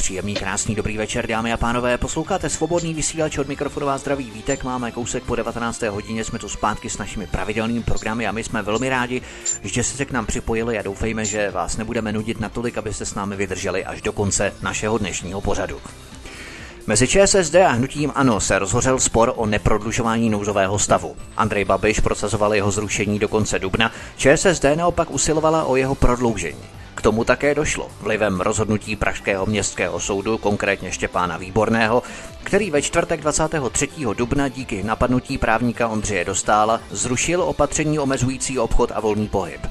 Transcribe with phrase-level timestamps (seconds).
[0.00, 1.98] Příjemný, krásný, dobrý večer, dámy a pánové.
[1.98, 4.64] Posloucháte svobodný vysílač od mikrofonu vás zdraví Vítek.
[4.64, 5.82] Máme kousek po 19.
[5.82, 9.22] hodině, jsme tu zpátky s našimi pravidelnými programy a my jsme velmi rádi,
[9.62, 13.14] že jste se k nám připojili a doufejme, že vás nebudeme nudit natolik, abyste s
[13.14, 15.80] námi vydrželi až do konce našeho dnešního pořadu.
[16.86, 21.16] Mezi ČSSD a hnutím ANO se rozhořel spor o neprodlužování nouzového stavu.
[21.36, 26.79] Andrej Babiš prosazoval jeho zrušení do konce dubna, ČSSD naopak usilovala o jeho prodloužení.
[27.00, 32.02] K tomu také došlo vlivem rozhodnutí Pražského městského soudu, konkrétně Štěpána Výborného,
[32.42, 33.88] který ve čtvrtek 23.
[34.16, 39.66] dubna díky napadnutí právníka Ondřeje Dostála zrušil opatření omezující obchod a volný pohyb.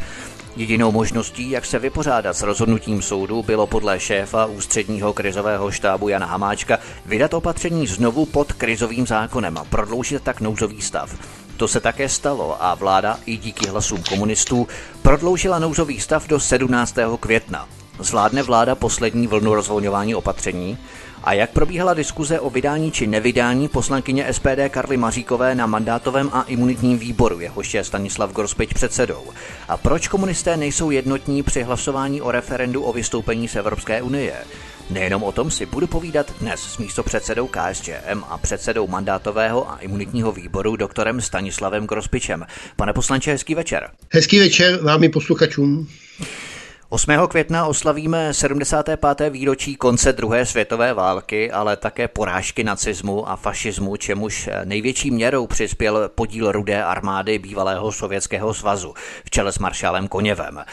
[0.56, 6.26] Jedinou možností, jak se vypořádat s rozhodnutím soudu, bylo podle šéfa ústředního krizového štábu Jana
[6.26, 11.39] Hamáčka vydat opatření znovu pod krizovým zákonem a prodloužit tak nouzový stav.
[11.60, 14.68] To se také stalo a vláda i díky hlasům komunistů
[15.02, 16.96] prodloužila nouzový stav do 17.
[17.20, 17.68] května.
[18.00, 20.78] Zvládne vláda poslední vlnu rozvolňování opatření?
[21.24, 26.42] A jak probíhala diskuze o vydání či nevydání poslankyně SPD Karly Maříkové na mandátovém a
[26.42, 29.23] imunitním výboru, jehož je Stanislav Grospič předsedou?
[29.68, 34.34] A proč komunisté nejsou jednotní při hlasování o referendu o vystoupení z Evropské unie?
[34.90, 40.32] Nejenom o tom si budu povídat dnes s místopředsedou KSČM a předsedou mandátového a imunitního
[40.32, 42.45] výboru doktorem Stanislavem Grospičem.
[42.76, 43.90] Pane poslanče, hezký večer.
[44.14, 45.88] Hezký večer vám i posluchačům.
[46.92, 47.28] 8.
[47.30, 49.30] května oslavíme 75.
[49.30, 56.10] výročí konce druhé světové války, ale také porážky nacismu a fašismu, čemuž největší měrou přispěl
[56.16, 58.94] podíl rudé armády bývalého Sovětského svazu
[59.26, 60.64] v čele s maršálem Koněvem.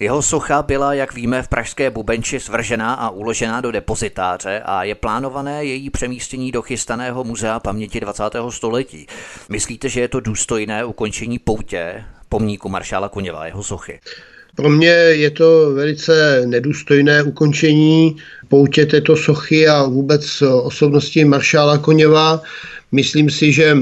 [0.00, 4.94] Jeho socha byla, jak víme, v pražské Bubenči svržená a uložená do depozitáře a je
[4.94, 8.22] plánované její přemístění do chystaného muzea paměti 20.
[8.50, 9.06] století.
[9.48, 14.00] Myslíte, že je to důstojné ukončení poutě pomníku maršála Koněva jeho sochy?
[14.56, 18.16] Pro mě je to velice nedůstojné ukončení
[18.48, 22.42] poutě této sochy a vůbec osobnosti maršála Koněva.
[22.92, 23.76] Myslím si, že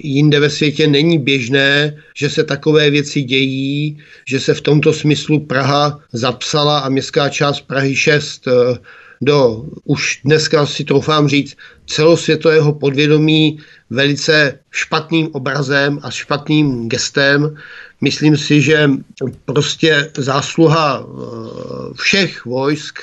[0.00, 5.40] jinde ve světě není běžné, že se takové věci dějí, že se v tomto smyslu
[5.40, 8.78] Praha zapsala a městská část Prahy 6 eh,
[9.20, 11.56] do, už dneska si troufám říct,
[11.86, 13.58] celosvětového podvědomí
[13.90, 17.56] velice špatným obrazem a špatným gestem.
[18.00, 18.90] Myslím si, že
[19.44, 22.98] prostě zásluha eh, všech vojsk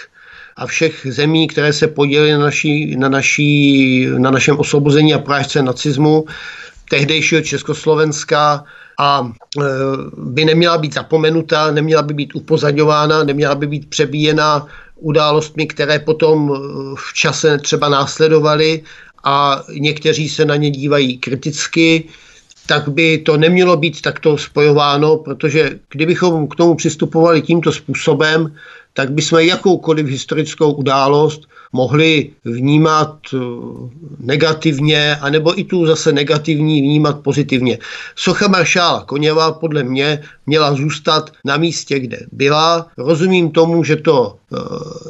[0.56, 5.61] a všech zemí, které se podělily na, naší, na, naší, na našem osvobození a prážce
[5.61, 6.25] nacismu,
[6.89, 8.63] tehdejšího Československa
[9.00, 9.61] a e,
[10.17, 16.51] by neměla být zapomenuta, neměla by být upozadňována, neměla by být přebíjena událostmi, které potom
[16.51, 16.57] e,
[16.95, 18.83] v čase třeba následovaly
[19.23, 22.03] a někteří se na ně dívají kriticky,
[22.65, 28.55] tak by to nemělo být takto spojováno, protože kdybychom k tomu přistupovali tímto způsobem,
[28.93, 31.41] tak bychom jakoukoliv historickou událost
[31.75, 33.38] mohli vnímat eh,
[34.19, 37.78] negativně, anebo i tu zase negativní vnímat pozitivně.
[38.16, 42.88] Socha maršála Koněva podle mě měla zůstat na místě, kde byla.
[42.97, 44.58] Rozumím tomu, že to eh,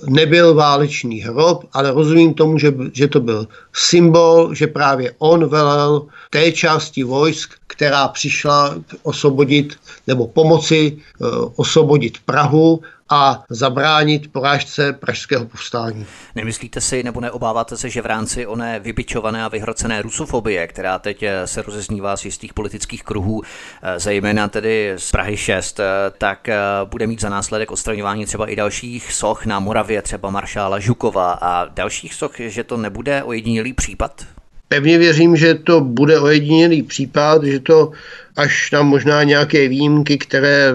[0.09, 6.09] nebyl válečný hrob, ale rozumím tomu, že, že to byl symbol, že právě on velel
[6.29, 9.75] té části vojsk, která přišla osvobodit
[10.07, 16.05] nebo pomoci eh, osvobodit Prahu a zabránit porážce pražského povstání.
[16.35, 21.23] Nemyslíte si nebo neobáváte se, že v rámci oné vybičované a vyhrocené rusofobie, která teď
[21.23, 25.85] eh, se rozeznívá z jistých politických kruhů, eh, zejména tedy z Prahy 6, eh,
[26.17, 26.47] tak
[26.85, 31.65] bude mít za následek odstraňování třeba i dalších soch na Moravě, třeba maršála Žukova a
[31.65, 34.25] dalších soch, že to nebude ojedinělý případ?
[34.67, 37.91] Pevně věřím, že to bude ojedinělý případ, že to
[38.35, 40.73] až na možná nějaké výjimky, které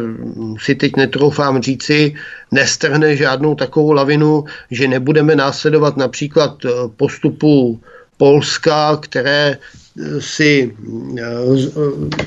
[0.59, 2.15] si teď netroufám říci,
[2.51, 7.81] nestrhne žádnou takovou lavinu, že nebudeme následovat například eh, postupu
[8.17, 10.75] Polska, které eh, si
[11.19, 11.23] eh,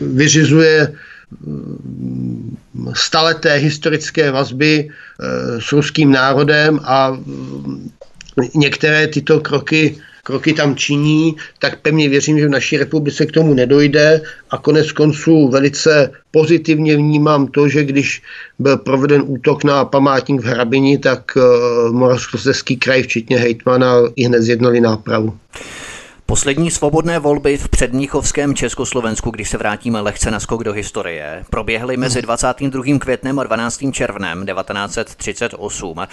[0.01, 0.93] vyřizuje
[2.93, 4.89] staleté historické vazby
[5.59, 7.17] s ruským národem a
[8.53, 13.53] některé tyto kroky kroky tam činí, tak pevně věřím, že v naší republice k tomu
[13.53, 18.21] nedojde a konec konců velice pozitivně vnímám to, že když
[18.59, 21.43] byl proveden útok na památník v Hrabini, tak uh,
[21.95, 25.37] Moravskoslezský kraj, včetně hejtmana, i hned zjednali nápravu.
[26.25, 31.97] Poslední svobodné volby v předmíchovském Československu, když se vrátíme lehce na skok do historie, proběhly
[31.97, 32.83] mezi 22.
[32.99, 33.83] květnem a 12.
[33.91, 36.07] červnem 1938.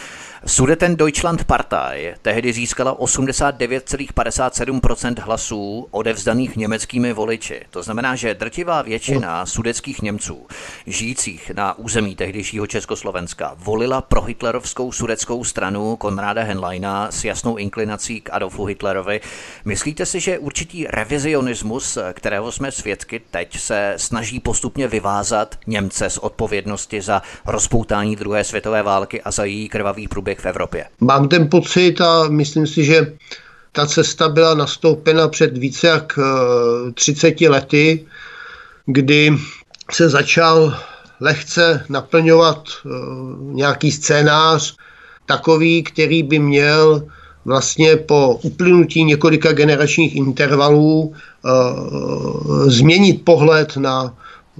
[0.46, 7.62] Sudeten Deutschland Partei tehdy získala 89,57% hlasů odevzdaných německými voliči.
[7.70, 10.46] To znamená, že drtivá většina sudeckých Němců,
[10.86, 18.20] žijících na území tehdejšího Československa, volila pro hitlerovskou sudeckou stranu Konráda Henleina s jasnou inklinací
[18.20, 19.20] k Adolfu Hitlerovi.
[19.64, 26.19] Myslíte si, že určitý revizionismus, kterého jsme svědky teď, se snaží postupně vyvázat Němce z
[26.19, 30.87] odpovědnosti za rozpoutání druhé světové války a za její krvavý průběh v Evropě?
[31.00, 33.12] Mám ten pocit a myslím si, že
[33.73, 36.19] ta cesta byla nastoupena před více jak
[36.94, 38.06] 30 eh, lety,
[38.87, 39.32] kdy
[39.91, 40.75] se začal
[41.20, 42.88] lehce naplňovat eh,
[43.38, 44.76] nějaký scénář,
[45.26, 47.06] takový, který by měl
[47.44, 51.50] vlastně po uplynutí několika generačních intervalů e,
[52.70, 54.14] změnit pohled na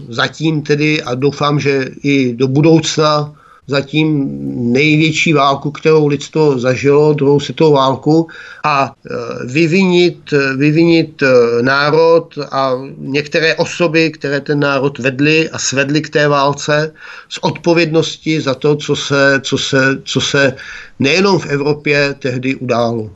[0.09, 3.35] zatím tedy a doufám, že i do budoucna
[3.71, 4.29] zatím
[4.73, 8.29] největší válku, kterou lidstvo zažilo, druhou světovou válku,
[8.65, 9.11] a e,
[9.47, 11.27] vyvinit, vyvinit e,
[11.63, 16.93] národ a některé osoby, které ten národ vedly a svedly k té válce,
[17.29, 20.55] z odpovědnosti za to, co se, co se, co se
[20.99, 23.11] nejenom v Evropě tehdy událo.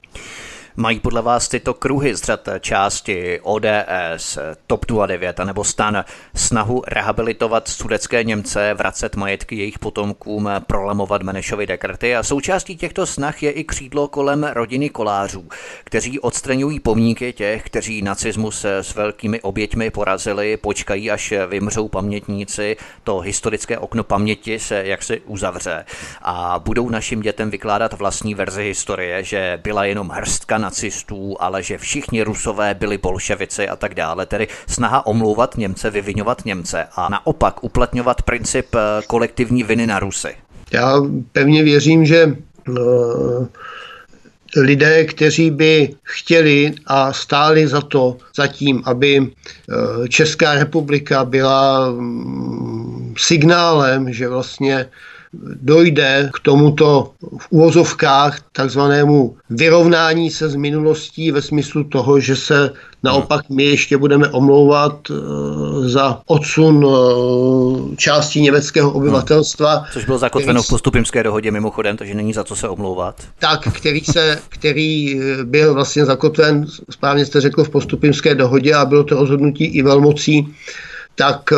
[0.76, 6.04] Mají podle vás tyto kruhy z řad části ODS, TOP 09 nebo stan?
[6.34, 12.16] Snahu rehabilitovat sudecké Němce, vracet majetky jejich potomkům, prolamovat Menešovy dekrety?
[12.16, 15.48] A součástí těchto snah je i křídlo kolem rodiny kolářů,
[15.84, 23.18] kteří odstraňují pomníky těch, kteří nacismus s velkými oběťmi porazili, počkají, až vymřou pamětníci, to
[23.18, 25.84] historické okno paměti se jaksi uzavře.
[26.22, 31.78] A budou našim dětem vykládat vlastní verzi historie, že byla jenom hrstka nacistů, ale že
[31.78, 34.26] všichni rusové byli bolševici a tak dále.
[34.26, 40.34] Tedy snaha omlouvat Němce, vyvinovat Němce a naopak uplatňovat princip eh, kolektivní viny na Rusy.
[40.72, 41.02] Já
[41.32, 42.36] pevně věřím, že
[42.68, 43.46] uh
[44.56, 53.14] lidé, kteří by chtěli a stáli za to, zatím, aby eh, Česká republika byla mm,
[53.18, 54.86] signálem, že vlastně
[55.62, 62.70] dojde k tomuto v úvozovkách takzvanému vyrovnání se s minulostí ve smyslu toho, že se
[63.02, 65.14] naopak my ještě budeme omlouvat eh,
[65.88, 69.74] za odsun eh, části německého obyvatelstva.
[69.74, 73.22] No, což bylo zakotveno v postupimské dohodě mimochodem, takže není za co se omlouvat.
[73.38, 78.84] Tak, který, se, který eh, byl vlastně zakotven, správně jste řekl, v postupimské dohodě a
[78.84, 80.54] bylo to rozhodnutí i velmocí,
[81.14, 81.52] tak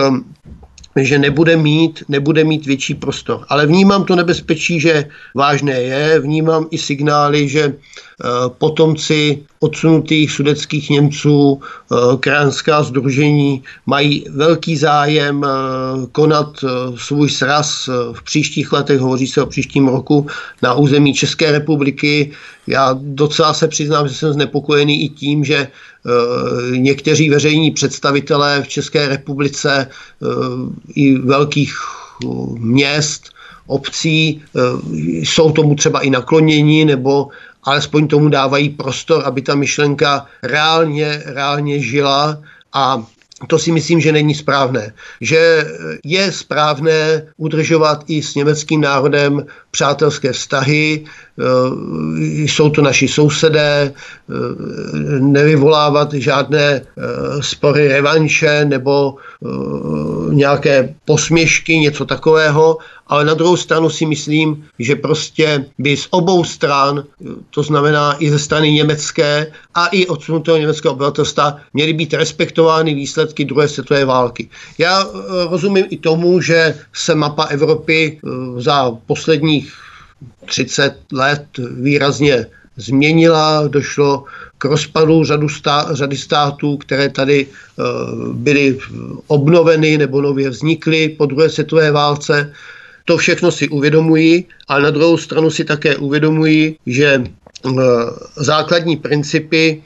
[1.05, 3.45] že nebude mít, nebude mít větší prostor.
[3.49, 8.27] Ale vnímám to nebezpečí, že vážné je, vnímám i signály, že eh,
[8.59, 15.49] potomci odsunutých sudeckých Němců, eh, krajanská združení mají velký zájem eh,
[16.13, 16.65] konat
[16.97, 20.27] svůj sraz v příštích letech, hovoří se o příštím roku,
[20.63, 22.33] na území České republiky.
[22.67, 25.69] Já docela se přiznám, že jsem znepokojený i tím, že
[26.77, 30.27] někteří veřejní představitelé v České republice eh,
[30.95, 31.77] i velkých
[32.25, 32.27] eh,
[32.59, 33.23] měst,
[33.67, 34.43] obcí
[34.95, 37.29] jsou tomu třeba i nakloněni nebo
[37.63, 42.39] alespoň tomu dávají prostor, aby ta myšlenka reálně, reálně žila
[42.73, 43.03] a
[43.47, 44.93] to si myslím, že není správné.
[45.21, 45.67] Že
[46.05, 51.05] je správné udržovat i s německým národem přátelské vztahy,
[51.39, 54.33] Eh, jsou to naši sousedé, eh,
[55.21, 56.83] nevyvolávat žádné eh,
[57.41, 59.15] spory revanše nebo
[60.31, 62.79] nějaké posměšky, něco takového,
[63.09, 67.05] ale na druhou stranu si myslím, že prostě by z obou stran,
[67.51, 73.45] to znamená i ze strany německé a i odsunutého německého obyvatelstva, měly být respektovány výsledky
[73.45, 74.49] druhé světové války.
[74.79, 75.07] Já
[75.51, 78.21] rozumím i tomu, že se mapa Evropy
[78.59, 79.73] za posledních
[80.47, 81.47] 30 let
[81.81, 82.47] výrazně
[82.77, 84.25] změnila, došlo
[84.59, 88.79] k rozpadu řadu stá, řady států, které tady uh, byly
[89.27, 92.53] obnoveny nebo nově vznikly po druhé světové válce.
[93.07, 97.25] To všechno si uvědomují, ale na druhou stranu si také uvědomují, že
[97.63, 97.81] uh,
[98.37, 99.83] základní principy,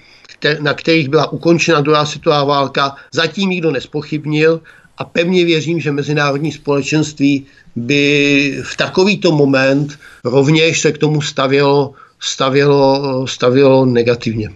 [0.60, 4.60] na kterých byla ukončena druhá světová válka, zatím nikdo nespochybnil
[4.98, 7.46] a pevně věřím, že mezinárodní společenství
[7.76, 14.50] by v takovýto moment rovněž se k tomu stavělo stavělo, stavělo negativně.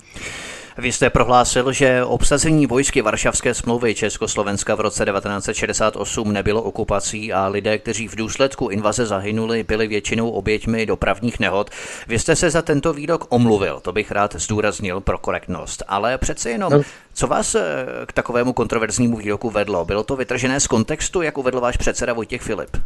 [0.78, 7.46] Vy jste prohlásil, že obsazení vojsky Varšavské smlouvy Československa v roce 1968 nebylo okupací a
[7.46, 11.70] lidé, kteří v důsledku invaze zahynuli, byli většinou oběťmi dopravních nehod.
[12.06, 16.50] Vy jste se za tento výrok omluvil, to bych rád zdůraznil pro korektnost, ale přece
[16.50, 16.82] jenom, no.
[17.14, 19.84] co vás eh, k takovému kontroverznímu výroku vedlo?
[19.84, 22.76] Bylo to vytržené z kontextu, jak uvedl váš předseda Vojtěch Filip?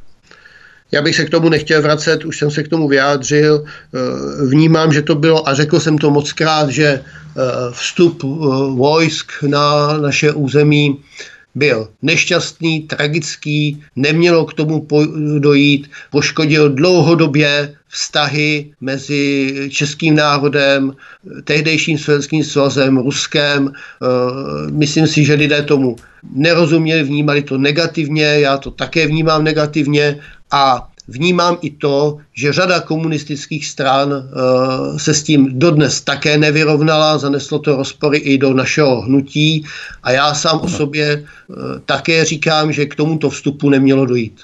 [0.93, 3.65] Já bych se k tomu nechtěl vracet, už jsem se k tomu vyjádřil.
[3.65, 7.03] Eh, vnímám, že to bylo, a řekl jsem to moc krát, že eh,
[7.71, 8.27] vstup eh,
[8.75, 10.99] vojsk na naše území
[11.59, 14.87] byl nešťastný, tragický, nemělo k tomu
[15.39, 20.93] dojít, poškodil dlouhodobě vztahy mezi českým národem,
[21.45, 23.73] tehdejším světským svazem, Ruskem.
[24.71, 30.89] Myslím si, že lidé tomu nerozuměli, vnímali to negativně, já to také vnímám negativně a
[31.09, 37.59] vnímám i to, že řada komunistických stran uh, se s tím dodnes také nevyrovnala, zaneslo
[37.59, 39.65] to rozpory i do našeho hnutí
[40.03, 44.41] a já sám o sobě uh, také říkám, že k tomuto vstupu nemělo dojít.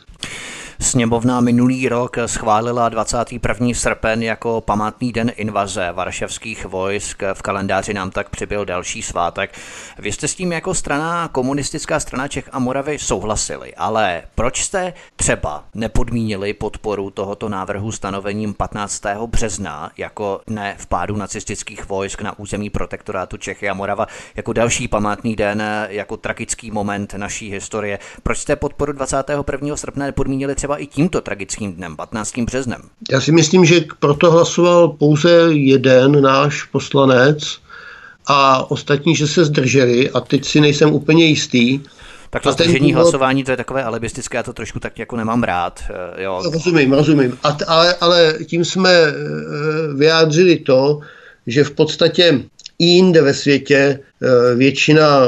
[0.80, 3.68] Sněmovna minulý rok schválila 21.
[3.74, 7.22] srpen jako památný den invaze varšavských vojsk.
[7.34, 9.58] V kalendáři nám tak přibyl další svátek.
[9.98, 14.92] Vy jste s tím jako strana, komunistická strana Čech a Moravy souhlasili, ale proč jste
[15.16, 19.02] třeba nepodmínili podporu tohoto návrhu stanovením 15.
[19.26, 25.36] března jako dne pádu nacistických vojsk na území protektorátu Čechy a Morava jako další památný
[25.36, 27.98] den, jako tragický moment naší historie?
[28.22, 29.76] Proč jste podporu 21.
[29.76, 32.38] srpna nepodmínili třeba i tímto tragickým dnem, 15.
[32.38, 32.80] březnem?
[33.10, 37.58] Já si myslím, že proto hlasoval pouze jeden náš poslanec
[38.26, 41.80] a ostatní, že se zdrželi a teď si nejsem úplně jistý,
[42.34, 43.02] tak to zdržení důvod...
[43.02, 45.80] hlasování, to je takové alibistické, já to trošku tak jako nemám rád.
[45.90, 46.42] Eh, jo.
[46.52, 47.38] Rozumím, rozumím.
[47.42, 49.14] A t- ale, ale tím jsme eh,
[49.94, 51.00] vyjádřili to,
[51.46, 52.42] že v podstatě
[52.78, 53.76] i jinde ve světě
[54.22, 55.20] eh, většina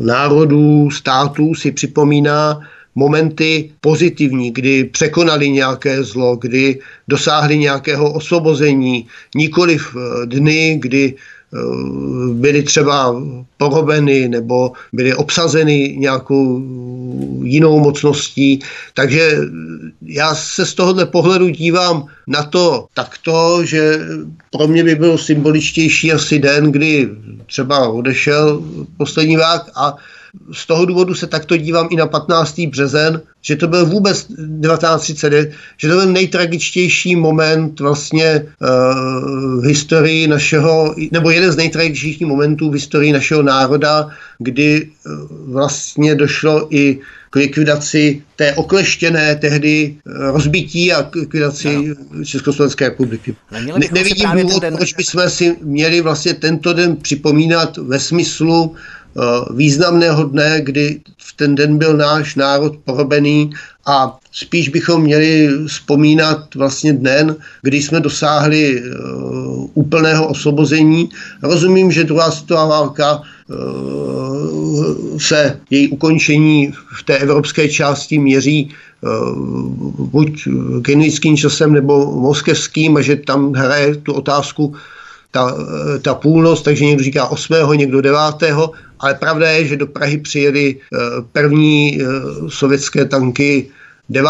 [0.00, 2.60] národů, států si připomíná
[2.94, 6.78] momenty pozitivní, kdy překonali nějaké zlo, kdy
[7.08, 11.58] dosáhli nějakého osvobození, nikoliv eh, dny, kdy eh,
[12.32, 13.22] byly třeba
[13.56, 16.62] porobeny nebo byly obsazeny nějakou
[17.42, 18.60] jinou mocností.
[18.94, 19.38] Takže
[20.02, 23.98] já se z tohohle pohledu dívám na to takto, že
[24.50, 27.08] pro mě by byl symboličtější asi den, kdy
[27.46, 28.62] třeba odešel
[28.96, 29.96] poslední vák a
[30.52, 32.60] z toho důvodu se takto dívám i na 15.
[32.60, 40.28] březen, že to byl vůbec 1939, že to byl nejtragičtější moment vlastně uh, v historii
[40.28, 44.08] našeho, nebo jeden z nejtragičtějších momentů v historii našeho národa,
[44.38, 46.98] kdy uh, vlastně došlo i
[47.30, 52.24] k likvidaci té okleštěné tehdy eh, rozbití a k likvidaci no.
[52.24, 53.36] Československé republiky.
[53.52, 54.76] Ne, nevidím důvod, den...
[54.76, 58.74] proč bychom si měli vlastně tento den připomínat ve smyslu
[59.54, 63.50] významného dne, kdy v ten den byl náš národ porobený
[63.86, 71.08] a spíš bychom měli vzpomínat vlastně den, kdy jsme dosáhli uh, úplného osvobození.
[71.42, 73.24] Rozumím, že druhá světová válka uh,
[75.18, 78.70] se její ukončení v té evropské části měří
[79.98, 80.48] buď
[80.80, 84.74] genetickým časem nebo moskevským a že tam hraje tu otázku
[85.30, 85.56] ta,
[86.02, 88.18] ta půlnoc, takže někdo říká 8., někdo 9.,
[89.00, 90.96] ale pravda je, že do Prahy přijeli eh,
[91.32, 92.04] první eh,
[92.48, 93.68] sovětské tanky
[94.08, 94.28] 9.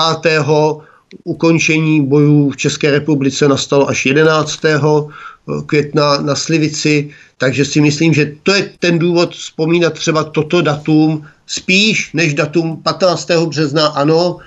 [1.25, 4.65] Ukončení bojů v České republice nastalo až 11.
[4.65, 4.79] Eh,
[5.67, 11.27] května na Slivici, takže si myslím, že to je ten důvod vzpomínat třeba toto datum
[11.47, 13.47] spíš než datum 15.
[13.47, 13.87] března.
[13.87, 14.39] Ano,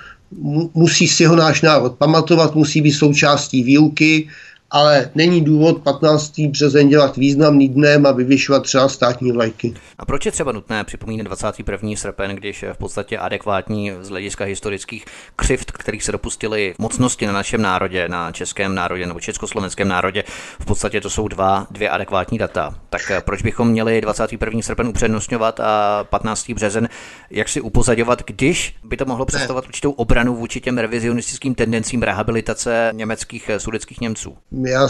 [0.74, 4.28] musí si ho náš národ pamatovat, musí být součástí výuky,
[4.74, 6.40] ale není důvod 15.
[6.40, 9.74] březen dělat významný dnem a vyvyšovat třeba státní vlajky.
[9.98, 11.90] A proč je třeba nutné připomínat 21.
[11.96, 15.04] srpen, když je v podstatě adekvátní z hlediska historických
[15.36, 20.24] křivt, kterých se dopustili mocnosti na našem národě, na českém národě nebo československém národě,
[20.60, 22.74] v podstatě to jsou dva, dvě adekvátní data.
[22.90, 24.62] Tak eh, proč bychom měli 21.
[24.62, 26.50] srpen upřednostňovat a 15.
[26.50, 26.88] březen
[27.30, 32.90] jak si upozadovat, když by to mohlo představovat určitou obranu vůči těm revizionistickým tendencím rehabilitace
[32.94, 34.36] německých eh, sudeckých Němců?
[34.66, 34.88] Já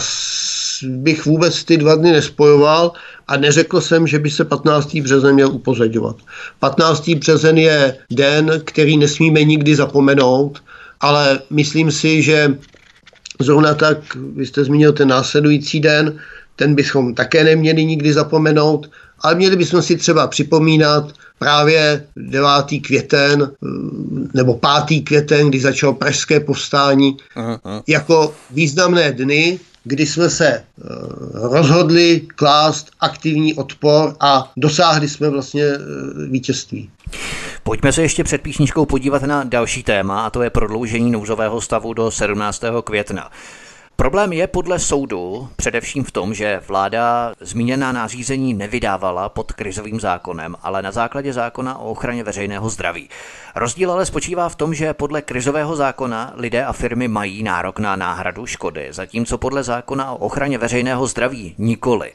[0.83, 2.91] bych vůbec ty dva dny nespojoval
[3.27, 4.95] a neřekl jsem, že by se 15.
[4.95, 6.15] březen měl upozadovat.
[6.59, 7.09] 15.
[7.09, 10.63] březen je den, který nesmíme nikdy zapomenout,
[11.01, 12.57] ale myslím si, že
[13.39, 16.19] zrovna tak, vy jste zmínil ten následující den,
[16.55, 18.89] ten bychom také neměli nikdy zapomenout,
[19.19, 22.49] ale měli bychom si třeba připomínat právě 9.
[22.81, 23.51] květen
[24.33, 25.03] nebo 5.
[25.03, 27.83] květen, kdy začalo pražské povstání, aha, aha.
[27.87, 30.63] jako významné dny, kdy jsme se eh,
[31.33, 35.77] rozhodli klást aktivní odpor a dosáhli jsme vlastně eh,
[36.29, 36.89] vítězství.
[37.63, 41.93] Pojďme se ještě před písničkou podívat na další téma, a to je prodloužení nouzového stavu
[41.93, 42.63] do 17.
[42.83, 43.31] května.
[43.97, 50.55] Problém je podle soudu především v tom, že vláda zmíněná nařízení nevydávala pod krizovým zákonem,
[50.61, 53.09] ale na základě zákona o ochraně veřejného zdraví.
[53.55, 57.95] Rozdíl ale spočívá v tom, že podle krizového zákona lidé a firmy mají nárok na
[57.95, 62.11] náhradu škody, zatímco podle zákona o ochraně veřejného zdraví nikoli.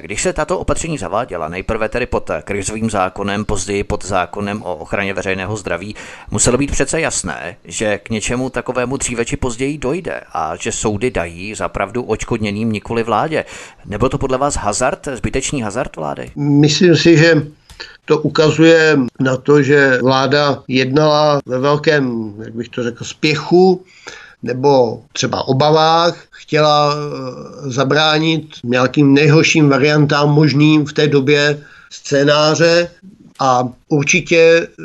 [0.00, 5.14] Když se tato opatření zaváděla, nejprve tedy pod krizovým zákonem, později pod zákonem o ochraně
[5.14, 5.94] veřejného zdraví,
[6.30, 11.10] muselo být přece jasné, že k něčemu takovému dříve či později dojde a že soudy
[11.10, 13.44] dají zapravdu očkodněným nikoli vládě.
[13.86, 16.30] Nebo to podle vás hazard, zbytečný hazard vlády?
[16.36, 17.42] Myslím si, že
[18.04, 23.84] to ukazuje na to, že vláda jednala ve velkém, jak bych to řekl, spěchu
[24.44, 31.60] nebo třeba obavách, chtěla eh, zabránit nějakým nejhorším variantám možným v té době
[31.90, 32.88] scénáře
[33.40, 34.84] a určitě eh,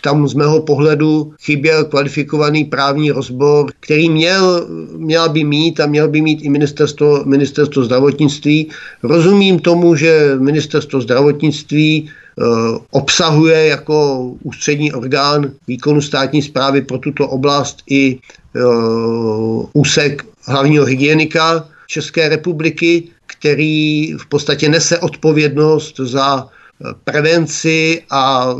[0.00, 6.08] tam z mého pohledu chyběl kvalifikovaný právní rozbor, který měl, měla by mít a měl
[6.08, 8.68] by mít i ministerstvo, ministerstvo zdravotnictví.
[9.02, 12.44] Rozumím tomu, že ministerstvo zdravotnictví eh,
[12.90, 18.18] obsahuje jako ústřední orgán výkonu státní zprávy pro tuto oblast i
[19.72, 26.48] úsek hlavního hygienika České republiky, který v podstatě nese odpovědnost za
[27.04, 28.54] prevenci a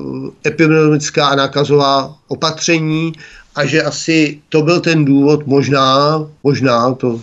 [0.47, 3.12] epidemiologická a nákazová opatření
[3.54, 7.20] a že asi to byl ten důvod, možná, možná, to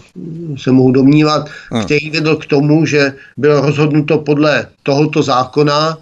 [0.57, 1.83] se mohu domnívat, hmm.
[1.83, 5.97] který vedl k tomu, že bylo rozhodnuto podle tohoto zákona,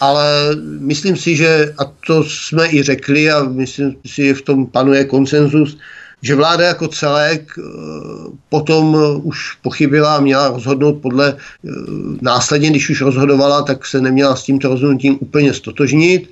[0.00, 4.66] ale myslím si, že, a to jsme i řekli a myslím si, že v tom
[4.66, 5.76] panuje konsenzus,
[6.22, 7.62] že vláda jako celek eh,
[8.48, 11.68] potom už pochybila a měla rozhodnout podle eh,
[12.20, 16.30] následně, když už rozhodovala, tak se neměla s tímto rozhodnutím úplně stotožnit,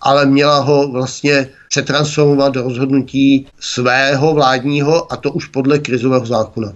[0.00, 6.72] ale měla ho vlastně přetransformovat do rozhodnutí svého vládního a to už podle krizového zákona.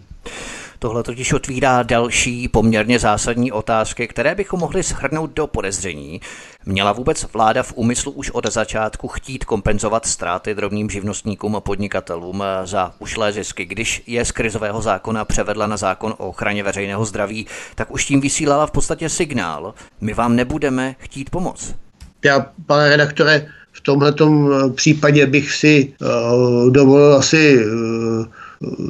[0.82, 6.20] Tohle totiž otvírá další poměrně zásadní otázky, které bychom mohli shrnout do podezření.
[6.66, 12.44] Měla vůbec vláda v úmyslu už od začátku chtít kompenzovat ztráty drobným živnostníkům a podnikatelům
[12.64, 17.46] za ušlé zisky, když je z krizového zákona převedla na zákon o ochraně veřejného zdraví,
[17.74, 21.74] tak už tím vysílala v podstatě signál, my vám nebudeme chtít pomoct.
[22.24, 24.30] Já, pane redaktore, v tomto
[24.74, 28.26] případě bych si uh, dovolil asi uh,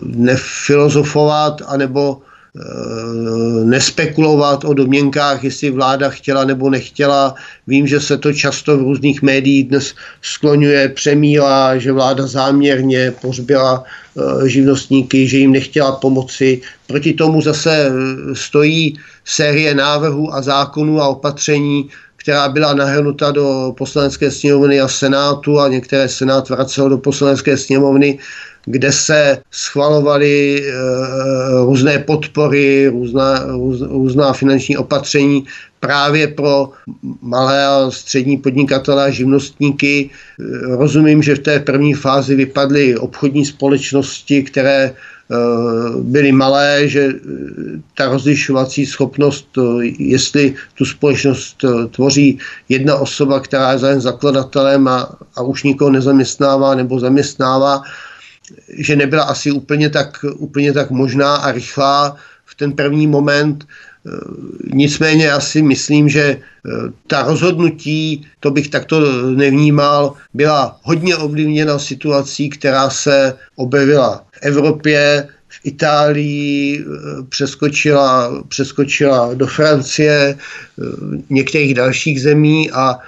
[0.06, 7.34] nefilozofovat anebo eh, nespekulovat o domněnkách, jestli vláda chtěla nebo nechtěla.
[7.66, 13.84] Vím, že se to často v různých médiích dnes skloňuje, přemílá, že vláda záměrně pozbyla
[13.84, 16.60] eh, živnostníky, že jim nechtěla pomoci.
[16.86, 17.90] Proti tomu zase eh,
[18.34, 25.60] stojí série návrhů a zákonů a opatření, která byla nahrnuta do poslanecké sněmovny a senátu
[25.60, 28.18] a některé senát vracel do poslanecké sněmovny
[28.64, 30.72] kde se schvalovaly e,
[31.64, 35.44] různé podpory, různá, růz, různá finanční opatření
[35.82, 36.70] právě pro
[37.22, 40.10] malé a střední podnikatele a živnostníky.
[40.10, 44.94] Eh, rozumím, že v té první fázi vypadly obchodní společnosti, které eh,
[46.06, 47.18] byly malé, že
[47.98, 49.58] ta rozlišovací schopnost,
[49.98, 56.74] jestli tu společnost tvoří jedna osoba, která je zájem zakladatelem a, a už nikoho nezaměstnává
[56.74, 57.82] nebo zaměstnává,
[58.78, 63.64] že nebyla asi úplně tak, úplně tak možná a rychlá v ten první moment.
[63.64, 64.10] E,
[64.74, 66.38] nicméně já si myslím, že e,
[67.06, 75.28] ta rozhodnutí, to bych takto nevnímal, byla hodně ovlivněna situací, která se objevila v Evropě,
[75.48, 76.84] v Itálii, e,
[77.28, 80.38] přeskočila, přeskočila do Francie,
[81.30, 82.98] některých dalších zemí a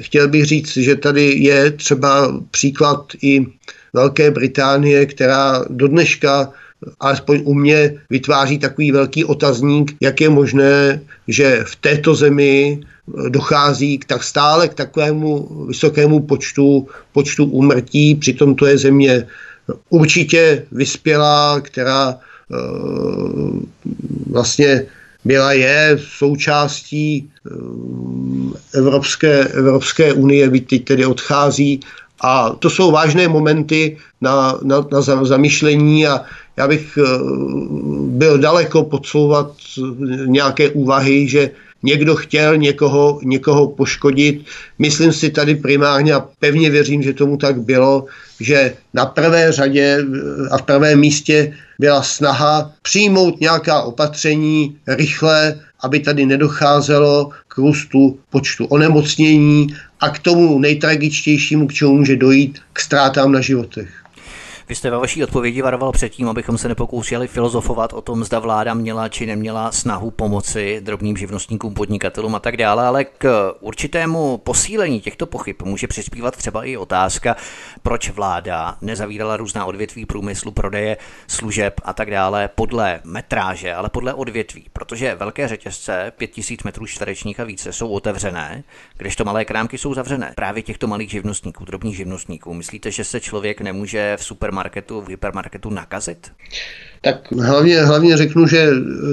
[0.00, 3.46] chtěl bych říct, že tady je třeba příklad i
[3.92, 6.52] Velké Británie, která do dneška
[7.00, 12.80] alespoň u mě vytváří takový velký otazník, jak je možné, že v této zemi
[13.28, 19.26] dochází k tak stále k takovému vysokému počtu, počtu úmrtí, přitom to je země
[19.88, 22.16] určitě vyspělá, která e,
[24.30, 24.86] vlastně
[25.24, 27.18] byla je součástí e,
[28.78, 31.80] Evropské, Evropské unie, byť teď tedy odchází
[32.20, 36.20] a to jsou vážné momenty na, na, na zamyšlení a
[36.56, 37.18] já bych eh,
[38.00, 39.52] byl daleko podsouvat
[40.26, 41.50] nějaké úvahy, že
[41.82, 44.44] někdo chtěl někoho, někoho poškodit.
[44.78, 48.04] Myslím si tady primárně a pevně věřím, že tomu tak bylo,
[48.40, 50.04] že na prvé řadě
[50.50, 58.66] a v prvém místě byla snaha přijmout nějaká opatření rychle, aby tady nedocházelo růstu počtu
[58.66, 59.66] onemocnění
[60.00, 64.04] a k tomu nejtragičtějšímu, k čemu může dojít, k ztrátám na životech.
[64.68, 68.74] Vy jste ve vaší odpovědi varoval předtím, abychom se nepokoušeli filozofovat o tom, zda vláda
[68.74, 75.00] měla či neměla snahu pomoci drobným živnostníkům, podnikatelům a tak dále, ale k určitému posílení
[75.00, 77.36] těchto pochyb může přispívat třeba i otázka,
[77.82, 84.14] proč vláda nezavírala různá odvětví průmyslu, prodeje služeb a tak dále podle metráže, ale podle
[84.14, 88.64] odvětví, protože velké řetězce 5000 metrů čtverečních a více jsou otevřené,
[88.96, 90.32] kdežto malé krámky jsou zavřené.
[90.36, 92.54] Právě těchto malých živnostníků, drobných živnostníků.
[92.54, 96.30] Myslíte, že se člověk nemůže v supermarketu supermarketu, v hypermarketu nakazit?
[97.00, 98.70] Tak hlavně, hlavně řeknu, že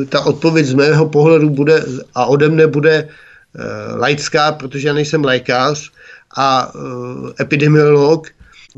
[0.09, 5.23] ta odpověď z mého pohledu bude a ode mne bude uh, laická, protože já nejsem
[5.23, 5.91] lékař
[6.37, 8.27] a uh, epidemiolog,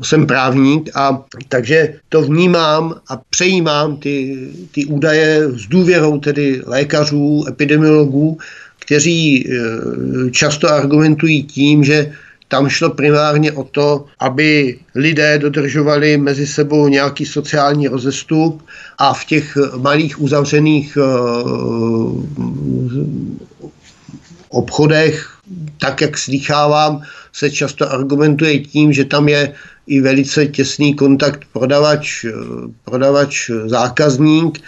[0.02, 7.44] jsem právník a takže to vnímám a přejímám ty, ty údaje s důvěrou tedy lékařů,
[7.48, 8.38] epidemiologů,
[8.78, 12.12] kteří uh, často argumentují tím, že
[12.48, 18.62] tam šlo primárně o to, aby lidé dodržovali mezi sebou nějaký sociální rozestup
[18.98, 21.04] a v těch malých uzavřených eh,
[24.48, 25.28] obchodech,
[25.78, 29.52] tak jak slýchávám, se často argumentuje tím, že tam je
[29.86, 32.32] i velice těsný kontakt prodavač, eh,
[32.84, 34.60] prodavač zákazník,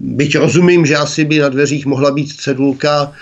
[0.00, 3.12] Byť rozumím, že asi by na dveřích mohla být cedulka,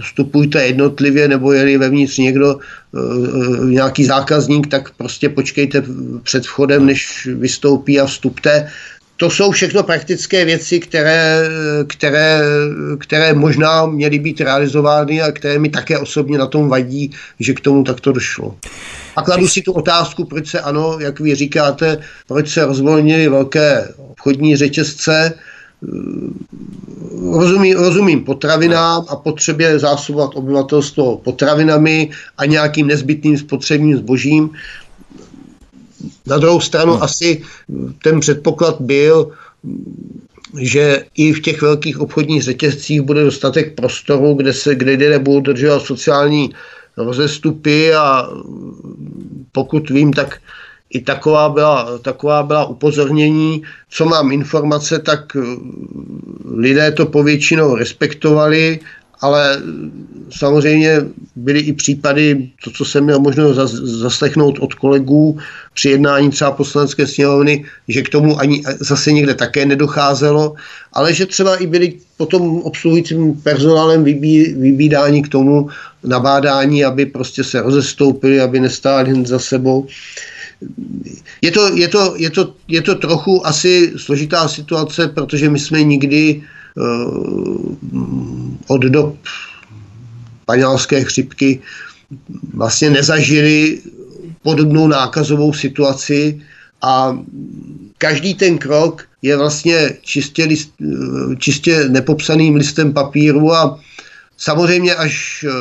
[0.00, 5.84] vstupujte jednotlivě, nebo je vevnitř někdo, eh, nějaký zákazník, tak prostě počkejte
[6.22, 8.70] před vchodem, než vystoupí a vstupte.
[9.16, 11.48] To jsou všechno praktické věci, které,
[11.86, 12.40] které,
[12.98, 17.60] které možná měly být realizovány a které mi také osobně na tom vadí, že k
[17.60, 18.56] tomu takto došlo.
[19.16, 21.98] A kladu si tu otázku, proč se ano, jak vy říkáte,
[22.28, 25.32] proč se rozvolnily velké obchodní řetězce,
[27.32, 34.50] rozumím, rozumím potravinám a potřebě zásobovat obyvatelstvo potravinami a nějakým nezbytným spotřebním zbožím.
[36.26, 37.02] Na druhou stranu hmm.
[37.02, 37.42] asi
[38.02, 39.30] ten předpoklad byl,
[40.58, 45.40] že i v těch velkých obchodních řetězcích bude dostatek prostoru, kde se kde lidé budou
[45.40, 46.54] držovat sociální
[46.96, 48.28] rozestupy a
[49.52, 50.38] pokud vím, tak
[50.90, 53.62] i taková byla, taková byla upozornění.
[53.90, 55.36] Co mám informace, tak
[56.44, 58.80] lidé to povětšinou respektovali
[59.20, 59.62] ale
[60.30, 61.00] samozřejmě
[61.36, 65.38] byly i případy, to, co jsem měl možnost zaslechnout od kolegů
[65.74, 70.54] při jednání třeba poslanecké sněmovny, že k tomu ani zase někde také nedocházelo,
[70.92, 75.68] ale že třeba i byli potom obsluhujícím personálem vybí, vybídání k tomu
[76.04, 79.86] nabádání, aby prostě se rozestoupili, aby nestáli za sebou.
[81.42, 85.82] Je to, je, to, je, to, je to trochu asi složitá situace, protože my jsme
[85.82, 86.63] nikdy Eh,
[88.66, 89.16] od dob
[90.42, 91.60] španělské chřipky
[92.54, 93.80] vlastně nezažili
[94.42, 96.40] podobnou nákazovou situaci
[96.82, 97.18] a
[97.98, 103.80] každý ten krok je vlastně čistě, list, eh, čistě nepopsaným listem papíru a
[104.36, 105.52] samozřejmě až eh,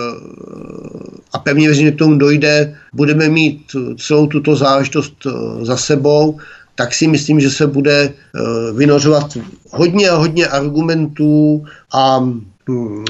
[1.33, 5.15] a pevně věřím, že k tomu dojde, budeme mít celou tuto záležitost
[5.61, 6.39] za sebou
[6.75, 8.39] tak si myslím, že se bude eh,
[8.73, 9.37] vynořovat
[9.69, 13.05] hodně a hodně argumentů a mm,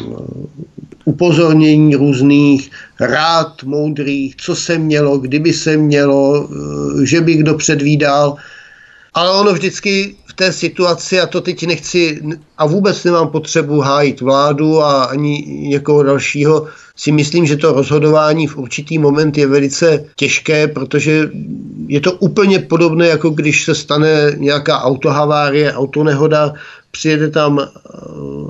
[1.06, 8.36] upozornění různých rád moudrých, co se mělo, kdyby se mělo, eh, že by kdo předvídal.
[9.14, 12.22] Ale ono vždycky v té situaci, a to teď nechci,
[12.58, 18.48] a vůbec nemám potřebu hájit vládu a ani někoho dalšího, si myslím, že to rozhodování
[18.48, 21.30] v určitý moment je velice těžké, protože
[21.88, 26.54] je to úplně podobné, jako když se stane nějaká autohavárie, autonehoda,
[26.92, 27.70] přijede tam eh,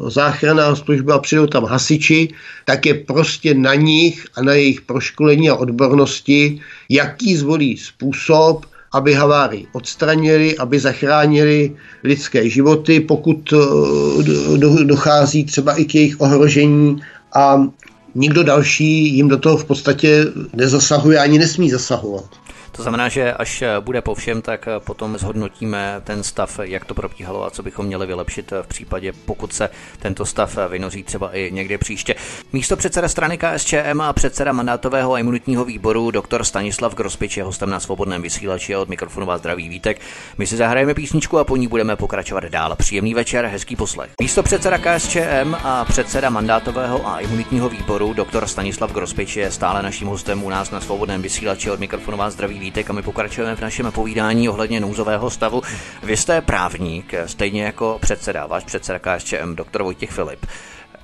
[0.09, 2.29] záchranná služba, přijdou tam hasiči,
[2.65, 9.13] tak je prostě na nich a na jejich proškolení a odbornosti, jaký zvolí způsob, aby
[9.13, 17.01] havárii odstranili, aby zachránili lidské životy, pokud eh, dochází třeba i k jejich ohrožení
[17.35, 17.67] a
[18.15, 22.25] nikdo další jim do toho v podstatě nezasahuje ani nesmí zasahovat.
[22.75, 27.45] To znamená, že až bude po všem, tak potom zhodnotíme ten stav, jak to probíhalo
[27.45, 31.77] a co bychom měli vylepšit v případě, pokud se tento stav vynoří třeba i někde
[31.77, 32.15] příště.
[32.53, 36.43] Místo předseda strany KSČM a předseda mandátového a imunitního výboru dr.
[36.43, 40.01] Stanislav Grospič je hostem na svobodném vysílači a od mikrofonu vás zdraví vítek.
[40.37, 42.75] My si zahrajeme písničku a po ní budeme pokračovat dál.
[42.75, 44.11] Příjemný večer, hezký poslech.
[44.21, 48.45] Místo předseda KSČM a předseda mandátového a imunitního výboru dr.
[48.45, 52.62] Stanislav Grospič je stále naším hostem u nás na svobodném vysílači od mikrofonu vás zdraví
[52.63, 55.61] Vítek a my pokračujeme v našem povídání ohledně nouzového stavu.
[56.03, 60.45] Vy jste právník, stejně jako předseda, váš předseda KSČM, doktor Vojtěch Filip.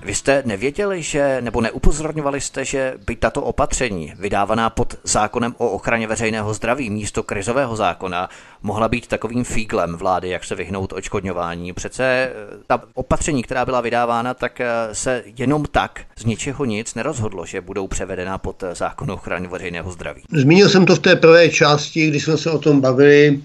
[0.04, 5.68] Vy jste nevěděli, že, nebo neupozorňovali jste, že by tato opatření, vydávaná pod zákonem o
[5.70, 8.28] ochraně veřejného zdraví místo krizového zákona,
[8.62, 11.72] mohla být takovým fíglem vlády, jak se vyhnout očkodňování.
[11.72, 12.32] Přece eh,
[12.66, 17.60] ta opatření, která byla vydávána, tak eh, se jenom tak z ničeho nic nerozhodlo, že
[17.60, 20.22] budou převedena pod eh, zákon o ochraně veřejného zdraví.
[20.32, 23.40] Zmínil jsem to v té prvé části, když jsme se o tom bavili,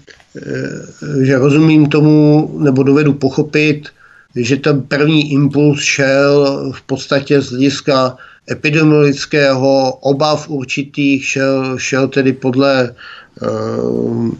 [1.22, 3.88] že rozumím tomu, nebo dovedu pochopit,
[4.36, 8.16] že ten první impuls šel v podstatě z hlediska
[8.50, 12.94] epidemiologického, obav určitých, šel, šel tedy podle
[13.42, 14.30] uh,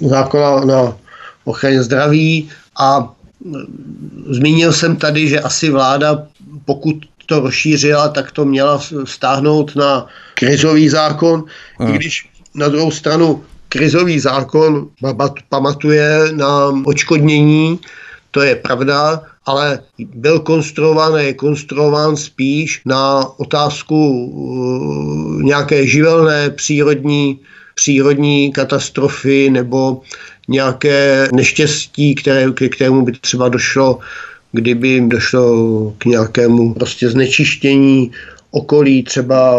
[0.00, 0.96] zákona na
[1.44, 3.14] ochraně zdraví a
[4.30, 6.26] zmínil jsem tady, že asi vláda,
[6.64, 11.44] pokud to rozšířila, tak to měla stáhnout na krizový zákon,
[11.78, 11.88] hmm.
[11.88, 14.88] i když na druhou stranu krizový zákon
[15.48, 17.78] pamatuje na očkodnění
[18.30, 26.50] to je pravda, ale byl konstruován a je konstruován spíš na otázku uh, nějaké živelné
[26.50, 27.40] přírodní,
[27.74, 30.02] přírodní katastrofy nebo
[30.48, 33.98] nějaké neštěstí, které, k kterému by třeba došlo,
[34.52, 38.10] kdyby jim došlo k nějakému prostě znečištění
[38.50, 39.52] okolí třeba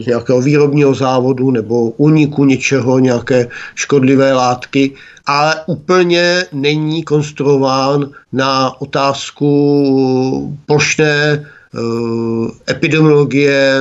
[0.00, 4.92] z nějakého výrobního závodu nebo úniku něčeho, nějaké škodlivé látky,
[5.26, 13.80] ale úplně není konstruován na otázku plošné uh, epidemiologie,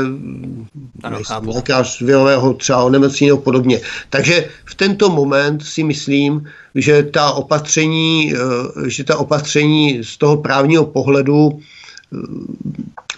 [1.43, 3.79] nějakého virového třeba onemocnění a podobně.
[4.09, 6.43] Takže v tento moment si myslím,
[6.75, 11.59] že ta opatření, uh, že ta opatření z toho právního pohledu uh,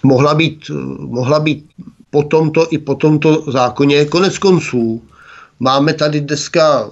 [0.02, 1.64] mohla být, mohla být
[2.10, 4.04] po tomto i po tomto zákoně.
[4.04, 5.02] Konec konců
[5.60, 6.90] máme tady dneska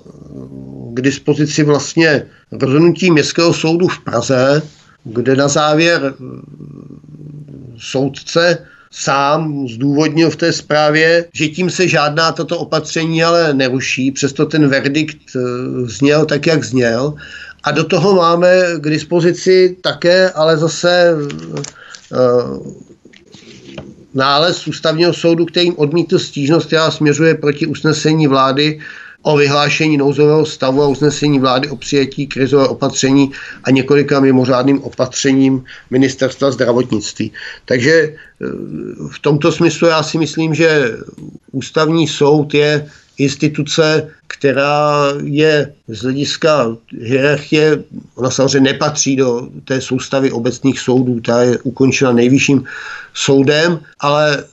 [0.95, 4.63] k dispozici vlastně rozhodnutí Městského soudu v Praze,
[5.05, 6.15] kde na závěr
[7.79, 8.59] soudce
[8.91, 14.69] sám zdůvodnil v té zprávě, že tím se žádná tato opatření ale neruší, přesto ten
[14.69, 15.41] verdikt eh,
[15.85, 17.15] zněl tak, jak zněl.
[17.65, 21.15] A do toho máme k dispozici také, ale zase
[22.13, 22.79] eh,
[24.19, 28.81] nález ústavního soudu, kterým odmítl stížnost, která směřuje proti usnesení vlády
[29.23, 33.33] o vyhlášení nouzového stavu a usnesení vlády o přijetí krizové opatření
[33.65, 37.33] a několika mimořádným opatřením ministerstva zdravotnictví.
[37.65, 38.15] Takže e,
[39.13, 40.99] v tomto smyslu já si myslím, že
[41.53, 50.33] ústavní soud je instituce, která je z hlediska hierarchie, ona samozřejmě nepatří do té soustavy
[50.33, 52.65] obecných soudů, ta je ukončena nejvyšším
[53.15, 54.45] soudem, ale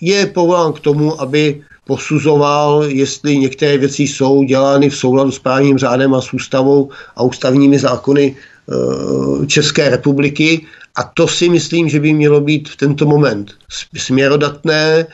[0.00, 5.78] je povolán k tomu, aby posuzoval, jestli některé věci jsou dělány v souladu s právním
[5.78, 10.66] řádem a s ústavou a ústavními zákony eh, České republiky.
[10.96, 13.50] A to si myslím, že by mělo být v tento moment
[13.96, 15.06] směrodatné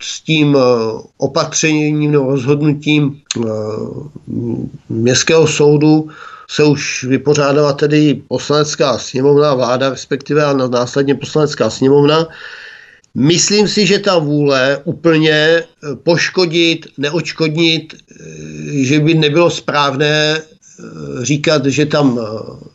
[0.00, 0.60] s tím eh,
[1.16, 3.20] opatřením nebo rozhodnutím
[4.88, 6.08] Městského soudu
[6.50, 12.28] se už vypořádala tedy poslanecká sněmovna, vláda respektive a následně poslanecká sněmovna.
[13.14, 15.64] Myslím si, že ta vůle úplně eh,
[16.02, 20.42] poškodit, neočkodnit, eh, že by nebylo správné eh,
[21.22, 22.20] říkat, že tam,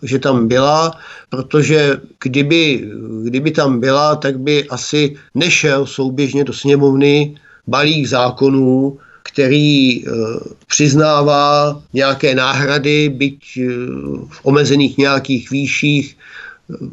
[0.03, 0.91] že tam byla,
[1.29, 2.89] protože kdyby,
[3.23, 7.35] kdyby tam byla, tak by asi nešel souběžně do sněmovny
[7.67, 10.03] balík zákonů, který
[10.67, 13.59] přiznává nějaké náhrady, byť
[14.29, 16.17] v omezených nějakých výších,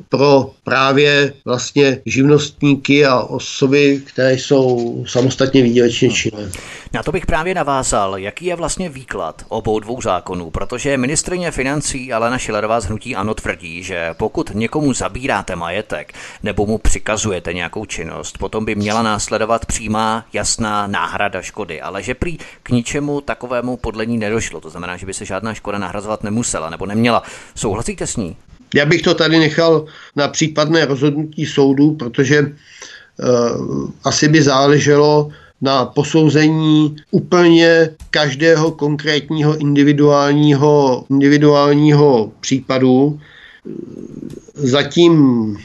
[0.09, 6.51] pro právě vlastně živnostníky a osoby, které jsou samostatně výdělečně činné.
[6.93, 12.13] Na to bych právě navázal, jaký je vlastně výklad obou dvou zákonů, protože ministrině financí
[12.13, 17.85] Alena Šilerová z Hnutí Ano tvrdí, že pokud někomu zabíráte majetek nebo mu přikazujete nějakou
[17.85, 23.77] činnost, potom by měla následovat přímá jasná náhrada škody, ale že prý k ničemu takovému
[23.77, 24.61] podle ní nedošlo.
[24.61, 27.23] To znamená, že by se žádná škoda nahrazovat nemusela nebo neměla.
[27.55, 28.37] Souhlasíte s ní?
[28.75, 29.85] Já bych to tady nechal
[30.17, 35.31] na případné rozhodnutí soudu, protože uh, asi by záleželo
[35.61, 43.21] na posouzení úplně každého konkrétního individuálního, individuálního případu.
[44.55, 45.57] Zatím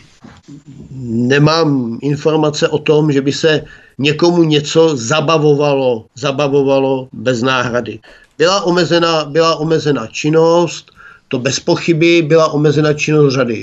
[1.02, 3.64] nemám informace o tom, že by se
[3.98, 8.00] někomu něco zabavovalo, zabavovalo bez náhrady.
[8.38, 10.92] Byla omezena, byla omezena činnost,
[11.36, 13.60] to bez pochyby byla omezena činnost řady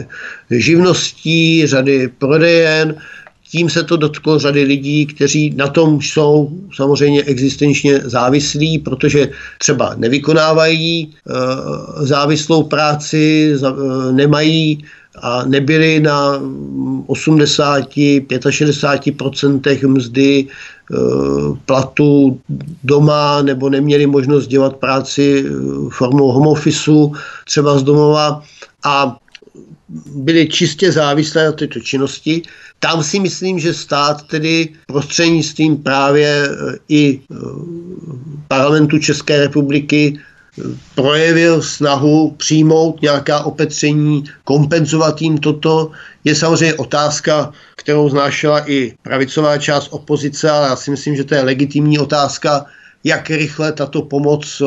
[0.00, 2.96] eh, živností, řady prodejen,
[3.50, 9.28] tím se to dotklo řady lidí, kteří na tom jsou samozřejmě existenčně závislí, protože
[9.58, 11.14] třeba nevykonávají
[12.00, 13.52] závislou práci,
[14.12, 14.84] nemají
[15.22, 16.40] a nebyli na
[17.06, 20.46] 80, 65% mzdy
[21.66, 22.40] platu
[22.84, 25.50] doma nebo neměli možnost dělat práci eh,
[25.90, 27.14] formou home officeu,
[27.46, 28.42] třeba z domova
[28.84, 29.16] a
[30.14, 32.42] byli čistě závislé na této činnosti.
[32.78, 37.20] Tam si myslím, že stát tedy prostřednictvím právě eh, i
[38.48, 40.18] parlamentu České republiky
[40.94, 45.90] projevil snahu přijmout nějaká opatření, kompenzovat jim toto,
[46.24, 51.34] je samozřejmě otázka, kterou znášela i pravicová část opozice, ale já si myslím, že to
[51.34, 52.64] je legitimní otázka,
[53.04, 54.66] jak rychle tato pomoc eh,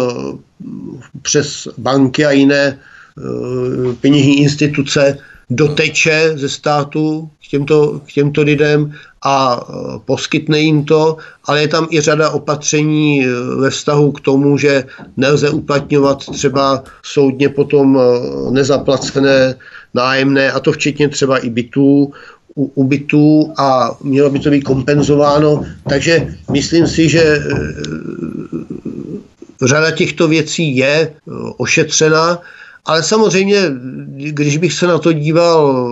[1.22, 5.18] přes banky a jiné eh, peněžní instituce
[5.50, 11.68] doteče ze státu k těmto, k těmto lidem a e, poskytne jim to, ale je
[11.68, 13.28] tam i řada opatření
[13.60, 14.84] ve vztahu k tomu, že
[15.18, 18.00] nelze uplatňovat třeba soudně potom
[18.52, 19.56] nezaplacené
[19.94, 22.12] nájemné, a to včetně třeba i bytů,
[22.56, 25.66] u, u bytů a mělo by to být kompenzováno.
[25.90, 27.44] Takže myslím si, že
[29.62, 31.14] řada těchto věcí je
[31.58, 32.40] ošetřena
[32.86, 33.62] ale samozřejmě,
[34.16, 35.90] když bych se na to díval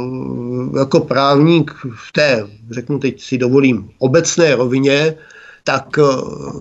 [0.80, 5.16] jako právník v té, řeknu teď si dovolím, obecné rovině,
[5.64, 6.04] tak eh,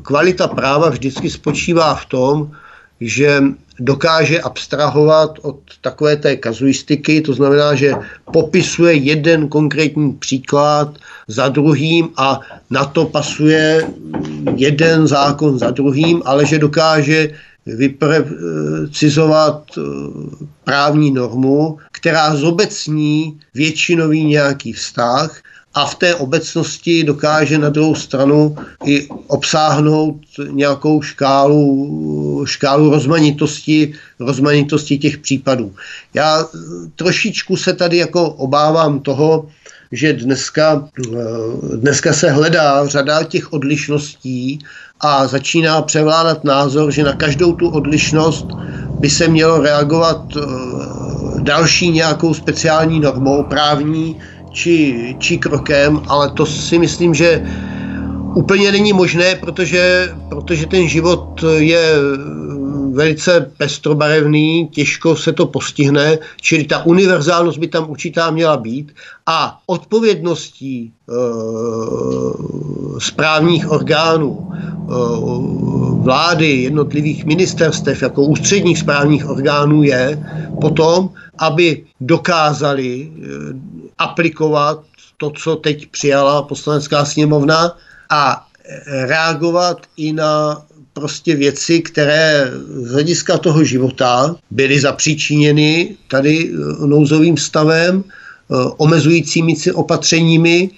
[0.02, 2.50] kvalita práva vždycky spočívá v tom,
[3.00, 3.42] že
[3.80, 7.94] dokáže abstrahovat od takové té kazuistiky, to znamená, že
[8.32, 13.88] popisuje jeden konkrétní příklad za druhým a na to pasuje
[14.56, 17.30] jeden zákon za druhým, ale že dokáže
[17.66, 19.80] vyprecizovat eh,
[20.64, 25.42] právní normu, která zobecní většinový nějaký vztah
[25.74, 30.16] a v té obecnosti dokáže na druhou stranu i obsáhnout
[30.50, 35.74] nějakou škálu, škálu rozmanitosti, rozmanitosti těch případů.
[36.14, 36.46] Já
[36.96, 39.48] trošičku se tady jako obávám toho,
[39.92, 40.88] že dneska,
[41.76, 44.58] dneska se hledá řada těch odlišností
[45.00, 48.46] a začíná převládat názor, že na každou tu odlišnost
[48.98, 50.40] by se mělo reagovat eh,
[51.40, 54.18] další nějakou speciální normou právní
[54.52, 57.42] či, či krokem, ale to si myslím, že
[58.34, 61.94] úplně není možné, protože, protože ten život je
[62.92, 68.92] velice pestrobarevný, těžko se to postihne, čili ta univerzálnost by tam určitá měla být
[69.26, 71.12] a odpovědností e,
[72.98, 74.54] správních orgánů, e,
[76.02, 80.26] vlády, jednotlivých ministerstev jako ústředních správních orgánů je
[80.60, 81.10] potom,
[81.40, 83.26] aby dokázali e,
[83.98, 84.84] aplikovat
[85.16, 87.76] to, co teď přijala poslanecká sněmovna
[88.10, 88.46] a
[88.86, 97.36] reagovat i na prostě věci, které z hlediska toho života byly zapříčiněny tady eh, nouzovým
[97.36, 100.70] stavem, eh, omezujícími opatřeními,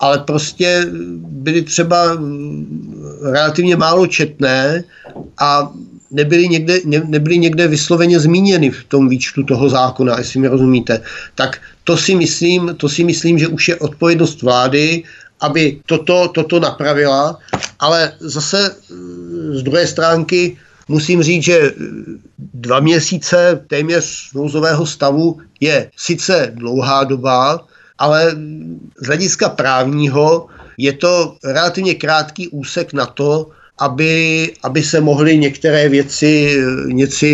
[0.00, 0.86] ale prostě
[1.18, 4.84] byly třeba mm, relativně málo četné
[5.38, 5.72] a
[6.10, 11.00] nebyly někde, ne, nebyly někde vysloveně zmíněny v tom výčtu toho zákona, jestli mi rozumíte.
[11.34, 15.02] Tak to si myslím, to si myslím, že už je odpovědnost vlády,
[15.40, 17.38] aby toto, toto napravila,
[17.78, 18.76] ale zase
[19.52, 20.56] z druhé stránky
[20.88, 21.72] musím říct, že
[22.38, 27.66] dva měsíce téměř nouzového stavu je sice dlouhá doba,
[27.98, 28.36] ale
[29.02, 30.46] z hlediska právního
[30.78, 37.26] je to relativně krátký úsek na to, aby, aby se mohly některé věci něco,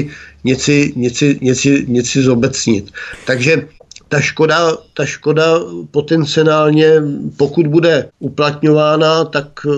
[0.45, 2.91] něco, něco, něco, něco zobecnit.
[3.27, 3.69] Takže
[4.09, 7.03] ta škoda, ta škoda potenciálně,
[7.37, 9.71] pokud bude uplatňována, tak eh,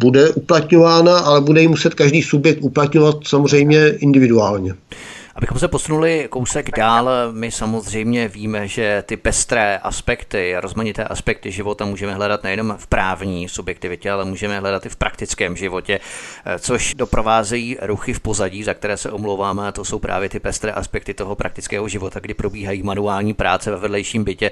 [0.00, 4.74] bude uplatňována, ale bude ji muset každý subjekt uplatňovat samozřejmě individuálně.
[5.36, 11.84] Abychom se posunuli kousek dál, my samozřejmě víme, že ty pestré aspekty, rozmanité aspekty života
[11.84, 16.00] můžeme hledat nejenom v právní subjektivitě, ale můžeme hledat i v praktickém životě,
[16.58, 20.72] což doprovázejí ruchy v pozadí, za které se omlouváme, a to jsou právě ty pestré
[20.72, 24.50] aspekty toho praktického života, kdy probíhají manuální práce ve vedlejším bytě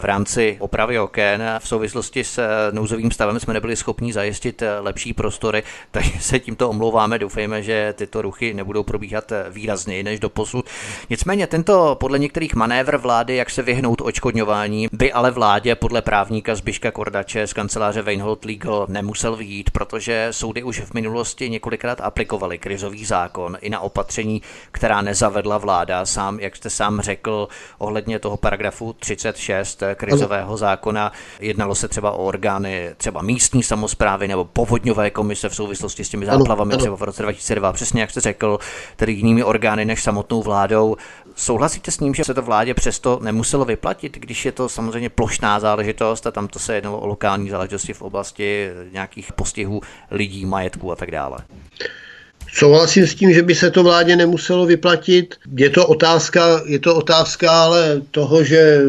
[0.00, 1.42] v rámci opravy oken.
[1.58, 2.40] V souvislosti s
[2.72, 7.18] nouzovým stavem jsme nebyli schopni zajistit lepší prostory, takže se tímto omlouváme.
[7.18, 10.66] Doufejme, že tyto ruchy nebudou probíhat výrazněji než do posud.
[11.10, 16.54] Nicméně tento podle některých manévr vlády, jak se vyhnout očkodňování, by ale vládě podle právníka
[16.54, 22.58] Zbiška Kordače z kanceláře Weinhold Legal nemusel vyjít, protože soudy už v minulosti několikrát aplikovaly
[22.58, 26.06] krizový zákon i na opatření, která nezavedla vláda.
[26.06, 27.48] Sám, jak jste sám řekl,
[27.78, 34.44] ohledně toho paragrafu 36 krizového zákona, jednalo se třeba o orgány třeba místní samozprávy nebo
[34.44, 38.58] povodňové komise v souvislosti s těmi záplavami třeba v roce 2002, přesně jak jste řekl,
[38.96, 40.96] tedy jinými orgány než samotnou vládou.
[41.36, 45.60] Souhlasíte s ním, že se to vládě přesto nemuselo vyplatit, když je to samozřejmě plošná
[45.60, 50.92] záležitost a tam to se jednalo o lokální záležitosti v oblasti nějakých postihů lidí, majetku
[50.92, 51.38] a tak dále?
[52.52, 55.34] Souhlasím s tím, že by se to vládě nemuselo vyplatit.
[55.56, 58.80] Je to otázka, je to otázka ale toho, že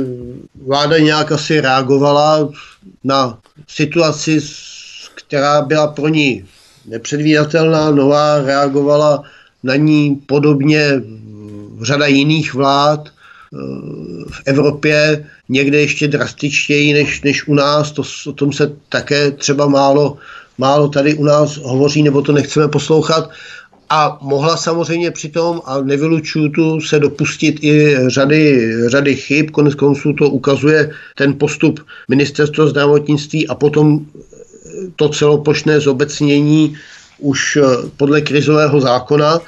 [0.56, 2.50] vláda nějak asi reagovala
[3.04, 4.40] na situaci,
[5.16, 6.46] která byla pro ní
[6.86, 9.24] nepředvídatelná, nová, reagovala
[9.68, 11.02] na ní podobně
[11.82, 13.58] řada jiných vlád eh,
[14.32, 17.92] v Evropě, někde ještě drastičtěji než, než u nás.
[17.92, 20.18] To, o tom se také třeba málo,
[20.58, 23.30] málo tady u nás hovoří, nebo to nechceme poslouchat.
[23.90, 29.50] A mohla samozřejmě přitom, a nevylučuju tu, se dopustit i řady, řady chyb.
[29.52, 34.00] Konec konců to ukazuje ten postup ministerstva zdravotnictví a potom
[34.96, 36.76] to celoplošné zobecnění
[37.20, 37.58] už
[37.98, 39.40] podle krizového zákona.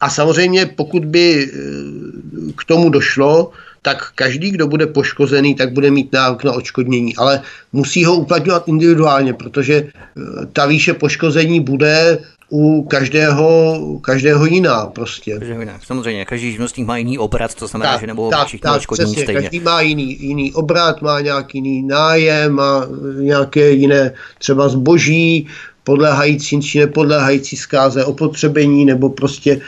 [0.00, 3.50] A samozřejmě, pokud by eh, k tomu došlo,
[3.82, 7.16] tak každý, kdo bude poškozený, tak bude mít nárok na odškodnění.
[7.16, 7.42] Ale
[7.72, 10.20] musí ho uplatňovat individuálně, protože eh,
[10.52, 12.18] ta výše poškození bude
[12.50, 15.38] u každého, každého jiná prostě.
[15.38, 15.62] Každého.
[15.82, 19.22] Samozřejmě, každý živnostník má jiný obrat, to znamená, tak, že nebo tak, všichni tak, přesně,
[19.22, 19.40] stejně.
[19.40, 22.86] Každý má jiný, jiný obrat, má nějaký jiný nájem, má
[23.20, 25.48] nějaké jiné třeba zboží,
[25.86, 29.60] podléhající či nepodléhající zkáze opotřebení nebo prostě e,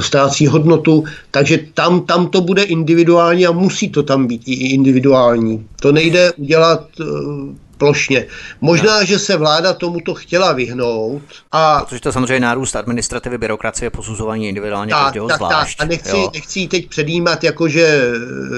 [0.00, 1.04] ztrácí hodnotu.
[1.30, 5.66] Takže tam, tam to bude individuální a musí to tam být i individuální.
[5.82, 7.04] To nejde udělat e,
[7.78, 8.26] plošně.
[8.60, 9.06] Možná, no.
[9.06, 11.22] že se vláda tomuto chtěla vyhnout.
[11.52, 11.80] A...
[11.80, 15.78] Protože to samozřejmě nárůst administrativy, byrokracie, posuzování individuálně tak, každého tak, zvlášť.
[15.78, 15.86] Tak.
[15.86, 18.12] A nechci, nechci teď předjímat jakože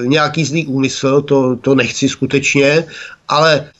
[0.04, 2.84] nějaký zlý úmysl, to, to nechci skutečně,
[3.28, 3.70] ale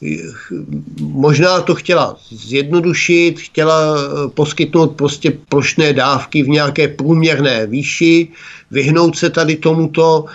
[0.99, 3.97] možná to chtěla zjednodušit, chtěla
[4.33, 8.27] poskytnout prostě plošné dávky v nějaké průměrné výši,
[8.71, 10.25] vyhnout se tady tomuto.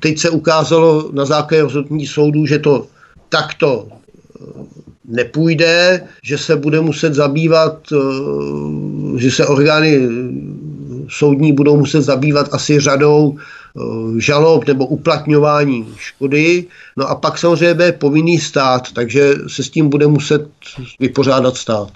[0.00, 2.86] Teď se ukázalo na základě rozhodnutí soudů, že to
[3.28, 3.88] takto
[5.08, 10.08] nepůjde, že se bude muset zabývat, eh, že se orgány
[11.08, 13.80] soudní budou muset zabývat asi řadou eh,
[14.20, 16.64] žalob nebo uplatňování škody.
[16.96, 20.48] No a pak samozřejmě bude povinný stát, takže se s tím bude muset
[21.00, 21.90] vypořádat stát.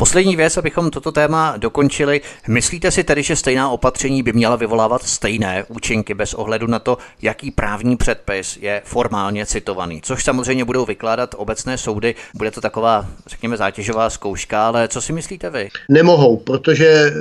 [0.00, 2.20] Poslední věc, abychom toto téma dokončili.
[2.48, 6.98] Myslíte si tedy, že stejná opatření by měla vyvolávat stejné účinky bez ohledu na to,
[7.22, 10.02] jaký právní předpis je formálně citovaný?
[10.02, 12.14] Což samozřejmě budou vykládat obecné soudy.
[12.34, 15.68] Bude to taková, řekněme, zátěžová zkouška, ale co si myslíte vy?
[15.88, 17.12] Nemohou, protože e,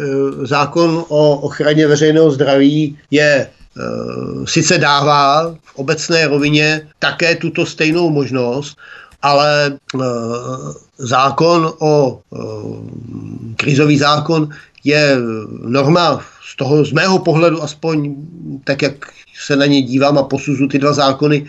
[0.45, 3.47] zákon o ochraně veřejného zdraví je e,
[4.45, 8.77] sice dává v obecné rovině také tuto stejnou možnost,
[9.21, 9.99] ale eh,
[10.97, 12.37] zákon o eh,
[13.55, 14.49] krizový zákon
[14.83, 15.17] je
[15.67, 18.15] norma z toho, z mého pohledu aspoň
[18.63, 18.93] tak, jak
[19.45, 21.45] se na ně dívám a posuzu ty dva zákony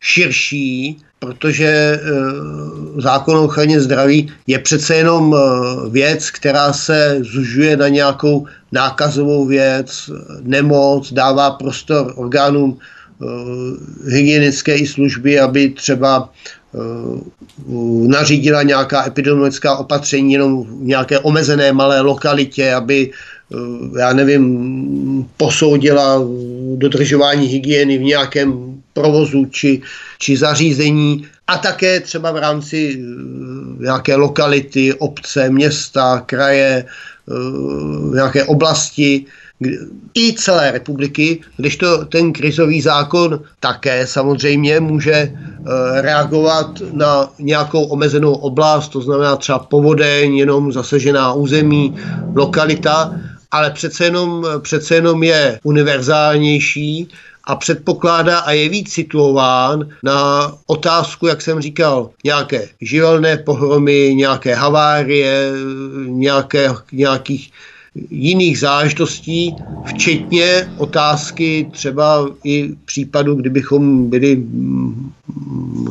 [0.00, 2.00] širší, protože e,
[3.00, 5.36] zákon o ochraně zdraví je přece jenom
[5.90, 10.10] věc, která se zužuje na nějakou nákazovou věc,
[10.42, 12.78] nemoc, dává prostor orgánům
[14.08, 16.59] hygienické služby, aby třeba Eh,
[18.06, 26.22] nařídila nějaká epidemiologická opatření jenom v nějaké omezené malé lokalitě, aby eh, já nevím, posoudila
[26.76, 29.82] dodržování hygieny v nějakém provozu či,
[30.18, 31.26] či zařízení.
[31.46, 36.84] A také třeba v rámci eh, nějaké lokality, obce, města, kraje,
[38.12, 39.26] nějaké oblasti,
[40.14, 45.32] i celé republiky, když to ten krizový zákon také samozřejmě může eh,
[46.02, 51.96] reagovat na nějakou omezenou oblast, to znamená třeba povodeň, jenom zasežená území,
[52.34, 53.14] lokalita,
[53.50, 57.08] ale přece jenom, přece jenom je univerzálnější
[57.44, 64.54] a předpokládá a je víc situován na otázku, jak jsem říkal, nějaké živelné pohromy, nějaké
[64.54, 65.52] havárie,
[66.06, 67.52] nějaké, nějakých
[68.10, 75.12] jiných záležitostí, včetně otázky třeba i případu, kdybychom byli, mm,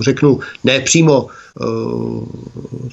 [0.01, 1.65] řeknu, ne přímo eh,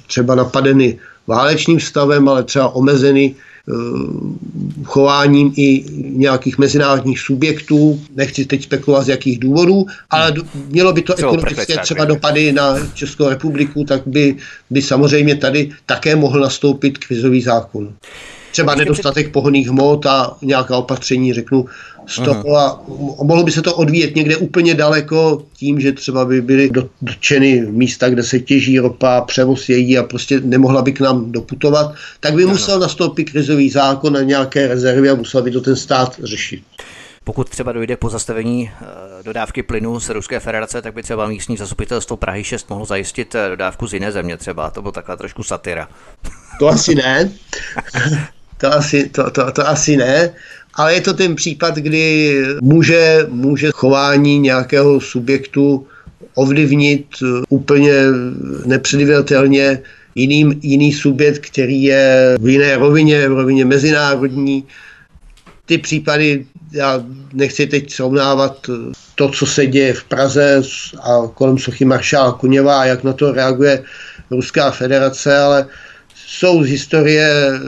[0.06, 3.34] třeba napadeny válečným stavem, ale třeba omezeny
[4.84, 8.00] chováním i nějakých mezinárodních subjektů.
[8.16, 10.34] Nechci teď spekulovat z jakých důvodů, ale
[10.68, 14.36] mělo by to ekonomické třeba dopady na Českou republiku, tak by,
[14.70, 17.92] by samozřejmě tady také mohl nastoupit kvizový zákon
[18.52, 21.66] třeba nedostatek pohonných hmot a nějaká opatření, řeknu,
[22.06, 22.80] z toho a
[23.22, 26.70] mohlo by se to odvíjet někde úplně daleko tím, že třeba by byly
[27.02, 31.94] dotčeny místa, kde se těží ropa, převoz její a prostě nemohla by k nám doputovat,
[32.20, 36.20] tak by musel nastoupit krizový zákon a nějaké rezervy a musel by to ten stát
[36.22, 36.62] řešit.
[37.24, 41.56] Pokud třeba dojde po zastavení eh, dodávky plynu z Ruské federace, tak by třeba místní
[41.56, 44.70] zastupitelstvo Prahy 6 mohlo zajistit eh, dodávku z jiné země třeba.
[44.70, 45.88] To bylo taková trošku satyra.
[46.58, 47.30] To asi ne.
[48.58, 50.30] To asi, to, to, to asi ne,
[50.74, 55.86] ale je to ten případ, kdy může, může chování nějakého subjektu
[56.34, 57.06] ovlivnit
[57.48, 57.92] úplně
[58.64, 59.82] nepředvídatelně
[60.14, 64.64] jiný, jiný subjekt, který je v jiné rovině, v rovině mezinárodní.
[65.66, 68.70] Ty případy, já nechci teď srovnávat
[69.14, 70.62] to, co se děje v Praze
[71.02, 73.82] a kolem sochy maršála Kuněva a jak na to reaguje
[74.30, 75.66] Ruská federace, ale
[76.26, 77.60] jsou z historie eh,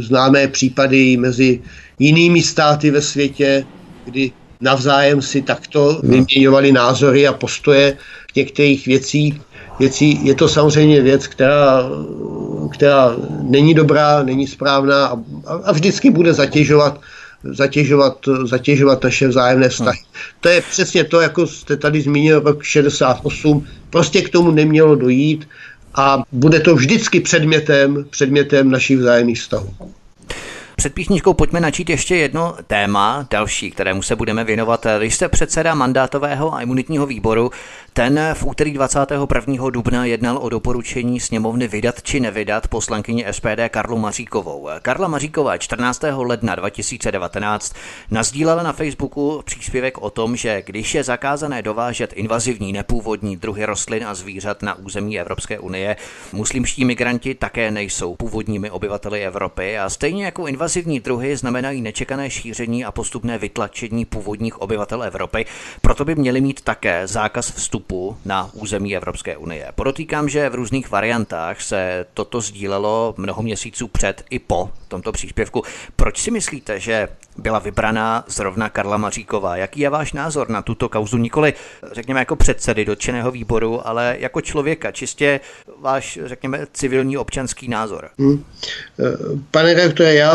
[0.00, 1.60] známé případy mezi
[1.98, 3.64] jinými státy ve světě,
[4.04, 4.30] kdy
[4.60, 7.96] navzájem si takto vyměňovali názory a postoje
[8.32, 9.40] k některých věcí.
[9.78, 10.20] věcí.
[10.22, 11.82] Je to samozřejmě věc, která,
[12.72, 15.16] která není dobrá, není správná a,
[15.64, 17.00] a vždycky bude zatěžovat
[17.52, 19.98] zatěžovat, zatěžovat naše vzájemné vztahy.
[20.40, 23.66] To je přesně to, jako jste tady zmínil rok 68.
[23.90, 25.48] Prostě k tomu nemělo dojít
[25.96, 29.74] a bude to vždycky předmětem, předmětem našich vzájemných vztahů.
[30.76, 34.86] Před písničkou pojďme načít ještě jedno téma, další, kterému se budeme věnovat.
[34.98, 37.50] Vy jste předseda mandátového a imunitního výboru.
[37.96, 39.70] Ten v úterý 21.
[39.70, 44.68] dubna jednal o doporučení sněmovny vydat či nevydat poslankyni SPD Karlu Maříkovou.
[44.82, 46.02] Karla Maříková 14.
[46.16, 47.74] ledna 2019
[48.10, 54.06] nazdílela na Facebooku příspěvek o tom, že když je zakázané dovážet invazivní nepůvodní druhy rostlin
[54.06, 55.96] a zvířat na území Evropské unie,
[56.32, 62.84] muslimští migranti také nejsou původními obyvateli Evropy a stejně jako invazivní druhy znamenají nečekané šíření
[62.84, 65.46] a postupné vytlačení původních obyvatel Evropy,
[65.80, 69.68] proto by měli mít také zákaz vstupu vstupu na území Evropské unie.
[69.74, 75.62] Podotýkám, že v různých variantách se toto sdílelo mnoho měsíců před i po tomto příspěvku.
[75.96, 77.08] Proč si myslíte, že
[77.38, 79.56] byla vybraná zrovna Karla Maříková?
[79.56, 81.16] Jaký je váš názor na tuto kauzu?
[81.16, 81.54] Nikoli,
[81.92, 85.40] řekněme, jako předsedy dotčeného výboru, ale jako člověka, čistě
[85.80, 88.10] váš, řekněme, civilní občanský názor.
[88.18, 88.44] Hmm.
[89.50, 90.34] Pane rektore, já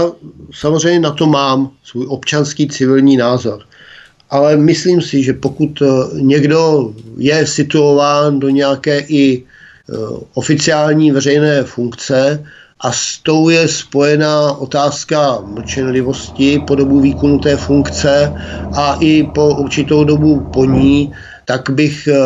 [0.53, 3.63] samozřejmě na to mám svůj občanský civilní názor
[4.31, 5.85] ale myslím si, že pokud eh,
[6.21, 9.93] někdo je situován do nějaké i eh,
[10.33, 12.43] oficiální veřejné funkce
[12.79, 18.33] a s tou je spojená otázka mlčenlivosti po dobu výkonu té funkce
[18.73, 21.13] a i po určitou dobu po ní,
[21.45, 22.17] tak bych eh,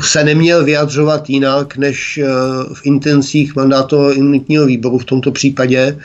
[0.00, 2.20] se neměl vyjadřovat jinak než
[2.74, 5.98] v intencích mandátového imunitního výboru v tomto případě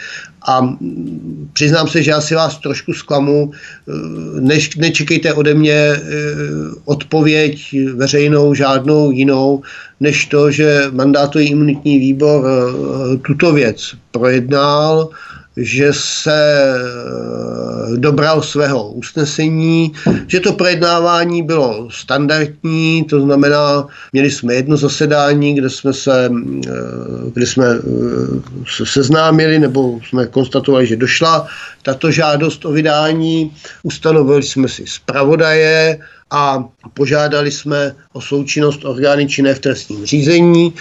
[0.45, 0.77] a
[1.53, 3.51] přiznám se, že já si vás trošku zklamu.
[4.39, 6.01] Než, nečekejte ode mě eh,
[6.85, 9.61] odpověď veřejnou, žádnou jinou,
[9.99, 15.09] než to, že mandátový imunitní výbor eh, tuto věc projednal,
[15.57, 19.93] že se eh, dobral svého usnesení,
[20.27, 26.29] že to projednávání bylo standardní, to znamená, měli jsme jedno zasedání, kde jsme se,
[26.67, 26.71] eh,
[27.33, 27.81] kde jsme eh,
[28.75, 31.47] se seznámili nebo jsme konstatovali, že došla
[31.83, 33.51] tato žádost o vydání,
[33.83, 35.99] ustanovili jsme si zpravodaje,
[36.33, 40.73] a požádali jsme o součinnost orgány činné v trestním řízení.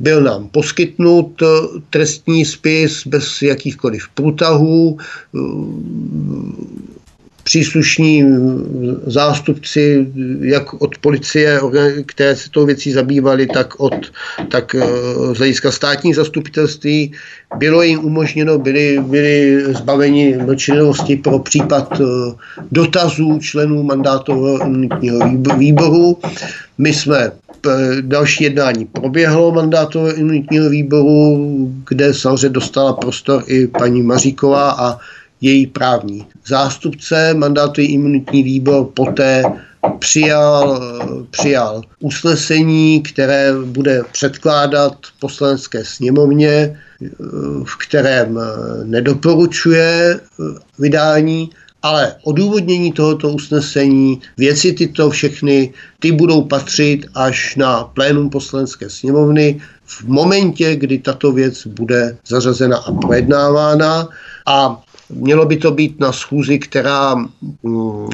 [0.00, 1.46] Byl nám poskytnut eh,
[1.90, 4.98] trestní spis bez jakýchkoliv průtahů.
[4.98, 5.38] Eh,
[7.42, 8.26] příslušní eh,
[9.06, 10.06] zástupci,
[10.40, 11.60] jak od policie,
[12.06, 13.94] které se tou věcí zabývali, tak od
[14.50, 14.76] tak
[15.32, 17.12] z hlediska státních zastupitelství,
[17.56, 22.00] bylo jim umožněno, byli, byli zbaveni mlčenlivosti pro případ
[22.72, 24.70] dotazů členů mandátového
[25.58, 26.18] výboru.
[26.78, 27.32] My jsme
[28.00, 34.98] další jednání proběhlo mandátového imunitního výboru, kde samozřejmě dostala prostor i paní Maříková a
[35.40, 37.34] její právní zástupce.
[37.34, 39.42] Mandátový imunitní výbor poté
[39.98, 40.80] přijal,
[41.30, 46.78] přijal usnesení, které bude předkládat poslanecké sněmovně,
[47.64, 48.38] v kterém
[48.84, 50.20] nedoporučuje
[50.78, 51.50] vydání
[51.82, 59.60] ale odůvodnění tohoto usnesení, věci tyto všechny, ty budou patřit až na plénum poslanecké sněmovny
[59.86, 64.08] v momentě, kdy tato věc bude zařazena a projednávána
[64.46, 68.08] a Mělo by to být na schůzi, která mm,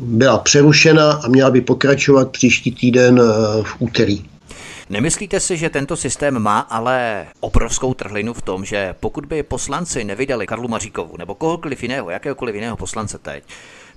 [0.00, 4.24] byla přerušena a měla by pokračovat příští týden eh, v úterý.
[4.90, 10.04] Nemyslíte si, že tento systém má ale obrovskou trhlinu v tom, že pokud by poslanci
[10.04, 13.44] nevydali Karlu Maříkovu nebo kohokoliv jiného, jakéhokoliv jiného poslance teď,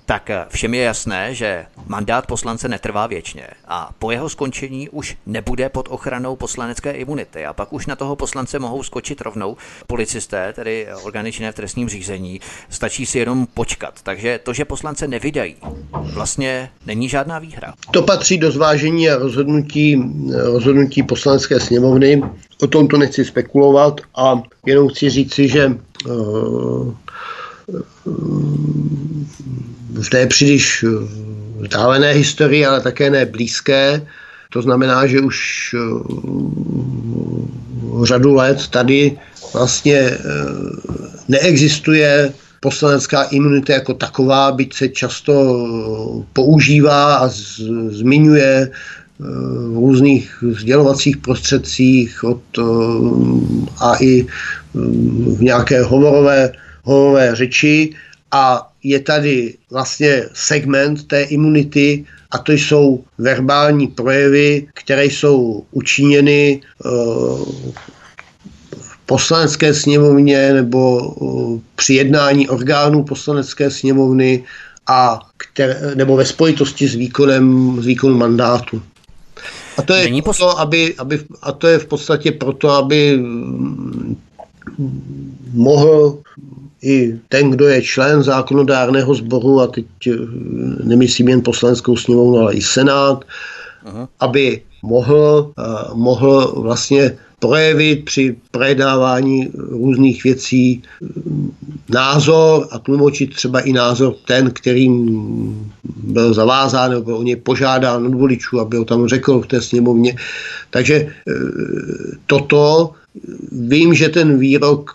[0.06, 5.68] tak všem je jasné, že mandát poslance netrvá věčně a po jeho skončení už nebude
[5.68, 10.86] pod ochranou poslanecké imunity a pak už na toho poslance mohou skočit rovnou policisté, tedy
[11.02, 12.40] orgány činné v trestním řízení.
[12.70, 14.02] Stačí si jenom počkat.
[14.02, 15.56] Takže to, že poslance nevydají,
[15.92, 17.74] vlastně není žádná výhra.
[17.90, 20.02] To patří do zvážení a rozhodnutí,
[20.44, 22.22] rozhodnutí poslanecké sněmovny.
[22.62, 25.76] O tom to nechci spekulovat a jenom chci říci, že
[26.06, 26.94] uh,
[30.00, 30.84] v té příliš
[31.60, 34.06] vzdálené historii, ale také ne blízké.
[34.50, 35.38] To znamená, že už
[38.02, 39.18] řadu let tady
[39.54, 40.10] vlastně
[41.28, 45.34] neexistuje poslanecká imunita jako taková, byť se často
[46.32, 47.30] používá a
[47.88, 48.70] zmiňuje
[49.72, 52.42] v různých sdělovacích prostředcích od,
[53.80, 54.26] a i
[55.34, 57.94] v nějaké hovorové holové řeči
[58.30, 66.60] a je tady vlastně segment té imunity a to jsou verbální projevy, které jsou učiněny
[66.60, 66.88] eh,
[68.80, 74.44] v poslanecké sněmovně nebo eh, při jednání orgánů poslanecké sněmovny
[74.86, 78.82] a které, nebo ve spojitosti s výkonem, s výkonem mandátu.
[79.76, 84.16] A to je, Není proto, aby, aby, a to je v podstatě proto, aby mm,
[85.52, 86.18] mohl
[86.82, 90.12] i ten, kdo je člen zákonodárného sboru, a teď eh,
[90.84, 93.24] nemyslím jen poslaneckou sněmovnu, ale i senát,
[93.84, 94.08] Aha.
[94.20, 95.52] aby mohl,
[95.94, 100.82] mohl vlastně projevit při projednávání různých věcí
[101.88, 108.14] názor a tlumočit třeba i názor ten, kterým byl zavázán nebo o něj požádán od
[108.14, 110.16] voličů, aby ho tam řekl v té sněmovně.
[110.70, 111.10] Takže e,
[112.26, 112.90] toto
[113.52, 114.90] vím, že ten výrok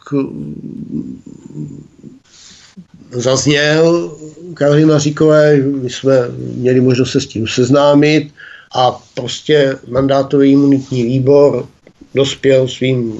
[3.11, 4.11] zazněl
[4.53, 6.13] Karly Maříkové, my jsme
[6.55, 8.31] měli možnost se s tím seznámit
[8.76, 11.68] a prostě mandátový imunitní výbor
[12.15, 13.13] dospěl svým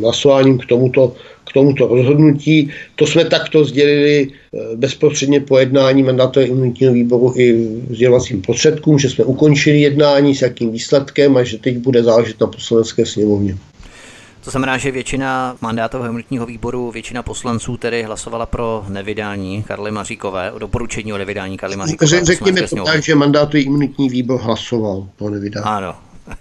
[0.00, 2.70] hlasováním k tomuto, k tomuto rozhodnutí.
[2.96, 9.10] To jsme takto sdělili eh, bezprostředně po jednání mandátového imunitního výboru i sdělovacím prostředkům, že
[9.10, 13.56] jsme ukončili jednání s jakým výsledkem a že teď bude záležet na poslanecké sněmovně.
[14.44, 20.52] To znamená, že většina mandátového imunitního výboru, většina poslanců tedy hlasovala pro nevydání Karly Maříkové,
[20.52, 22.24] o doporučení o nevydání Karly Maříkové.
[22.24, 25.66] Řekněme to tak, že mandátový imunitní výbor hlasoval pro nevydání.
[25.66, 25.94] Ano.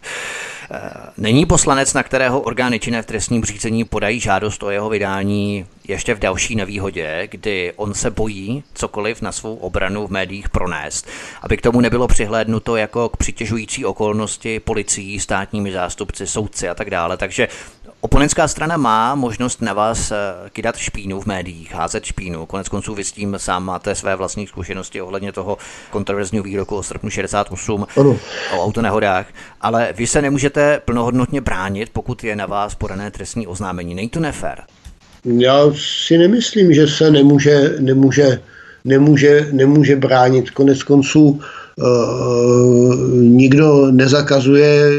[1.17, 6.15] Není poslanec, na kterého orgány činné v trestním řízení podají žádost o jeho vydání ještě
[6.15, 11.07] v další nevýhodě, kdy on se bojí cokoliv na svou obranu v médiích pronést,
[11.41, 16.89] aby k tomu nebylo přihlédnuto jako k přitěžující okolnosti policií, státními zástupci, soudci a tak
[16.89, 17.17] dále.
[17.17, 17.47] Takže
[18.03, 20.15] Oponentská strana má možnost na vás eh,
[20.49, 22.45] kydat špínu v médiích, házet špínu.
[22.45, 25.57] Konec konců vy s tím sám máte své vlastní zkušenosti ohledně toho
[25.89, 28.17] kontroverzního výroku o srpnu 68 ano.
[28.57, 29.25] o autonehodách,
[29.61, 33.95] ale vy se nemůžete plnohodnotně bránit, pokud je na vás podané trestní oznámení.
[33.95, 34.61] Není to nefér?
[35.25, 35.63] Já
[36.05, 38.41] si nemyslím, že se nemůže, nemůže,
[38.85, 40.49] nemůže, nemůže bránit.
[40.49, 41.39] Konec konců
[41.75, 44.91] uh, nikdo nezakazuje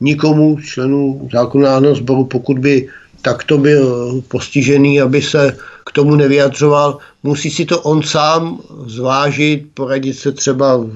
[0.00, 2.88] nikomu členů zákonodárného sboru, pokud by
[3.22, 6.98] takto byl postižený, aby se k tomu nevyjadřoval.
[7.22, 10.86] Musí si to on sám zvážit, poradit se třeba,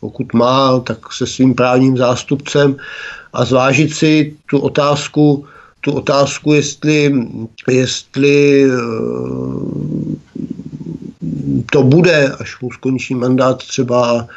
[0.00, 2.76] pokud má, tak se svým právním zástupcem
[3.32, 5.44] a zvážit si tu otázku,
[5.80, 7.14] tu otázku, jestli,
[7.68, 8.70] jestli eh,
[11.72, 14.28] to bude, až mu skončí mandát třeba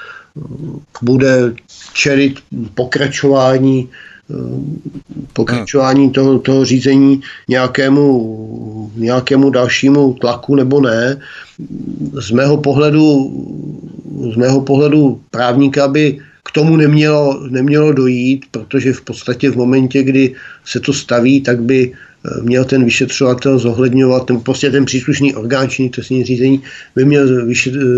[1.01, 1.53] bude
[1.93, 2.39] čelit
[2.73, 3.89] pokračování
[5.34, 11.19] pokračování toho, toho řízení nějakému, nějakému dalšímu tlaku nebo ne.
[12.19, 13.32] Z mého pohledu,
[14.34, 20.03] z mého pohledu právníka by k tomu nemělo, nemělo dojít, protože v podstatě v momentě,
[20.03, 21.93] kdy se to staví, tak by
[22.41, 26.61] měl ten vyšetřovatel zohledňovat, ten, prostě ten příslušný orgán činný trestní řízení
[26.95, 27.28] by měl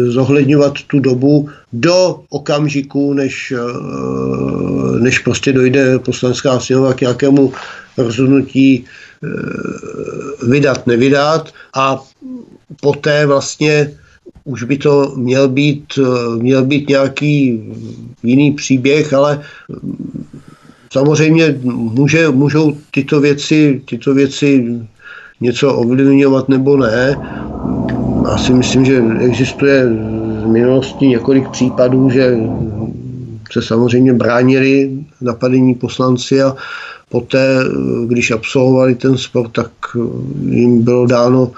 [0.08, 7.54] zohledňovat tu dobu do okamžiku, než, eh, než prostě dojde poslanecká sněmovna k nějakému
[7.98, 8.86] rozhodnutí
[10.48, 11.54] vydat, nevydat.
[11.76, 12.04] A
[12.82, 13.94] poté vlastně
[14.44, 16.00] už by to měl být,
[16.38, 17.64] měl být nějaký
[18.24, 19.44] jiný příběh, ale
[20.94, 24.80] samozřejmě může, můžou tyto věci, tyto věci
[25.42, 27.22] něco ovlivňovat nebo ne.
[28.32, 32.36] Já si myslím, že existuje v minulosti několik případů, že
[33.52, 36.56] se samozřejmě bránili napadení poslanci a
[37.10, 37.60] poté,
[38.06, 39.72] když absolvovali ten sport, tak
[40.50, 41.52] jim bylo dáno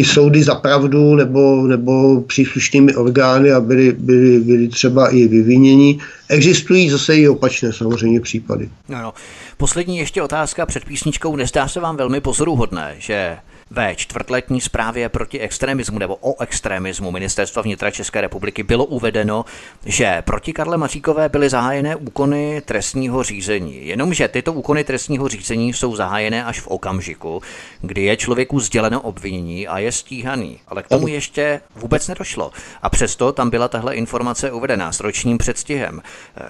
[0.00, 5.98] i soudy za pravdu nebo, nebo příslušnými orgány a byly, byly, byly třeba i vyviněni.
[6.28, 8.68] Existují zase i opačné samozřejmě případy.
[8.88, 9.12] No, no.
[9.56, 11.36] Poslední ještě otázka před písničkou.
[11.36, 13.36] Nezdá se vám velmi pozoruhodné, že
[13.70, 19.44] ve čtvrtletní zprávě proti extremismu nebo o extremismu Ministerstva vnitra České republiky bylo uvedeno,
[19.86, 23.86] že proti Karle Maříkové byly zahájené úkony trestního řízení.
[23.86, 27.42] Jenomže tyto úkony trestního řízení jsou zahájené až v okamžiku,
[27.80, 30.58] kdy je člověku sděleno obvinění a je stíhaný.
[30.68, 32.50] Ale k tomu ještě vůbec nedošlo.
[32.82, 36.02] A přesto tam byla tahle informace uvedená s ročním předstihem.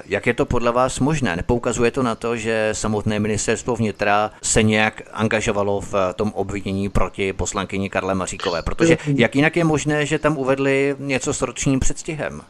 [0.06, 1.36] Jak je to podle vás možné?
[1.36, 7.09] Nepoukazuje to na to, že samotné ministerstvo vnitra se nějak angažovalo v tom obvinění proti
[7.10, 11.80] proti poslankyni Karle Maříkové, protože jak jinak je možné, že tam uvedli něco s ročním
[11.80, 12.40] předstihem?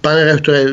[0.00, 0.64] Pane rektore,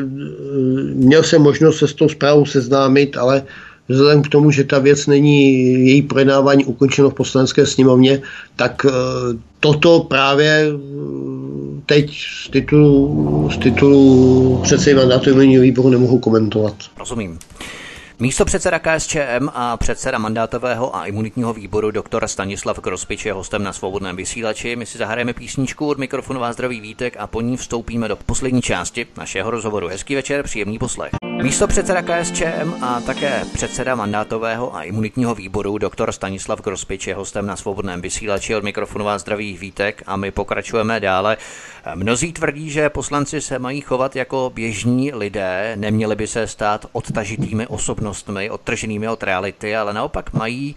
[0.94, 3.42] měl jsem možnost se s tou zprávou seznámit, ale
[3.88, 5.52] vzhledem k tomu, že ta věc není
[5.86, 8.22] její projednávání ukončeno v poslanecké sněmovně,
[8.56, 8.90] tak eh,
[9.60, 12.10] toto právě eh, teď
[12.44, 16.74] z titulu, z titulu předsedy mandátového výboru nemohu komentovat.
[16.98, 17.38] Rozumím.
[18.20, 23.72] Místo předseda KSČM a předseda mandátového a imunitního výboru doktor Stanislav Krospič je hostem na
[23.72, 24.76] svobodném vysílači.
[24.76, 28.62] My si zahrajeme písničku od mikrofonu vás zdraví Vítek a po ní vstoupíme do poslední
[28.62, 29.88] části našeho rozhovoru.
[29.88, 31.27] Hezký večer, příjemný poslech.
[31.42, 37.46] Místo předseda KSČM a také předseda mandátového a imunitního výboru doktor Stanislav Krospič je hostem
[37.46, 41.36] na svobodném vysílači od mikrofonu vás zdraví Vítek a my pokračujeme dále.
[41.94, 47.66] Mnozí tvrdí, že poslanci se mají chovat jako běžní lidé, neměli by se stát odtažitými
[47.66, 50.76] osobnostmi, odtrženými od reality, ale naopak mají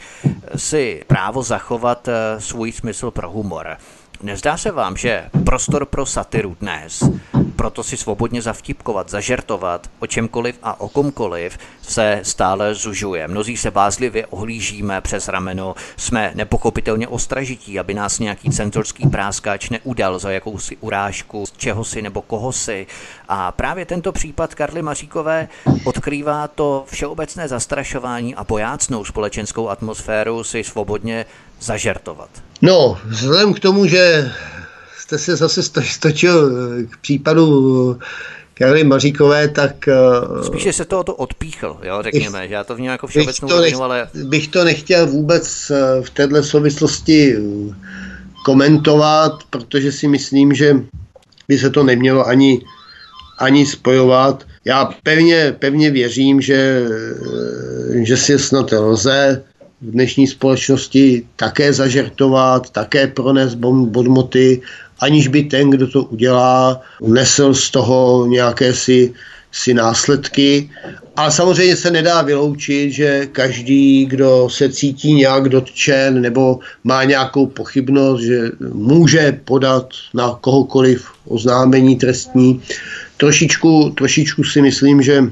[0.55, 3.77] si právo zachovat eh, svůj smysl pro humor.
[4.23, 7.03] Nezdá se vám, že prostor pro satiru dnes,
[7.51, 13.27] proto si svobodně zavtipkovat, zažertovat o čemkoliv a o komkoliv se stále zužuje.
[13.27, 20.19] Mnozí se bázlivě ohlížíme přes rameno, jsme nepochopitelně ostražití, aby nás nějaký cenzorský práskáč neudal
[20.19, 22.87] za jakousi urážku, z čeho si nebo koho si.
[23.27, 25.47] A právě tento případ Karly Maříkové
[25.83, 31.25] odkrývá to všeobecné zastrašování a bojácnou společenskou atmosféru si svobodně
[31.61, 32.29] zažertovat.
[32.61, 34.31] No, vzhledem k tomu, že
[35.11, 36.51] jste se zase stočil
[36.85, 37.97] k případu
[38.53, 39.87] Karly Maříkové, tak...
[39.87, 43.55] Eh, Spíše se to odpíchl, jo, řekněme, bych, že já to vnímám jako všeobecnou bych
[43.55, 44.07] to, nech, ale...
[44.23, 47.75] bych to nechtěl vůbec eh, v této souvislosti eh,
[48.45, 50.75] komentovat, protože si myslím, že
[51.47, 52.61] by se to nemělo ani,
[53.39, 54.47] ani spojovat.
[54.65, 56.87] Já pevně, pevně věřím, že,
[58.03, 59.43] že si snad lze
[59.81, 64.61] v dnešní společnosti také zažertovat, také pronést bodmoty,
[65.01, 69.13] aniž by ten, kdo to udělá, nesl z toho nějaké si,
[69.51, 70.69] si následky.
[71.15, 77.45] Ale samozřejmě se nedá vyloučit, že každý, kdo se cítí nějak dotčen nebo má nějakou
[77.45, 82.61] pochybnost, že může podat na kohokoliv oznámení trestní.
[83.17, 85.23] Trošičku, trošičku si myslím, že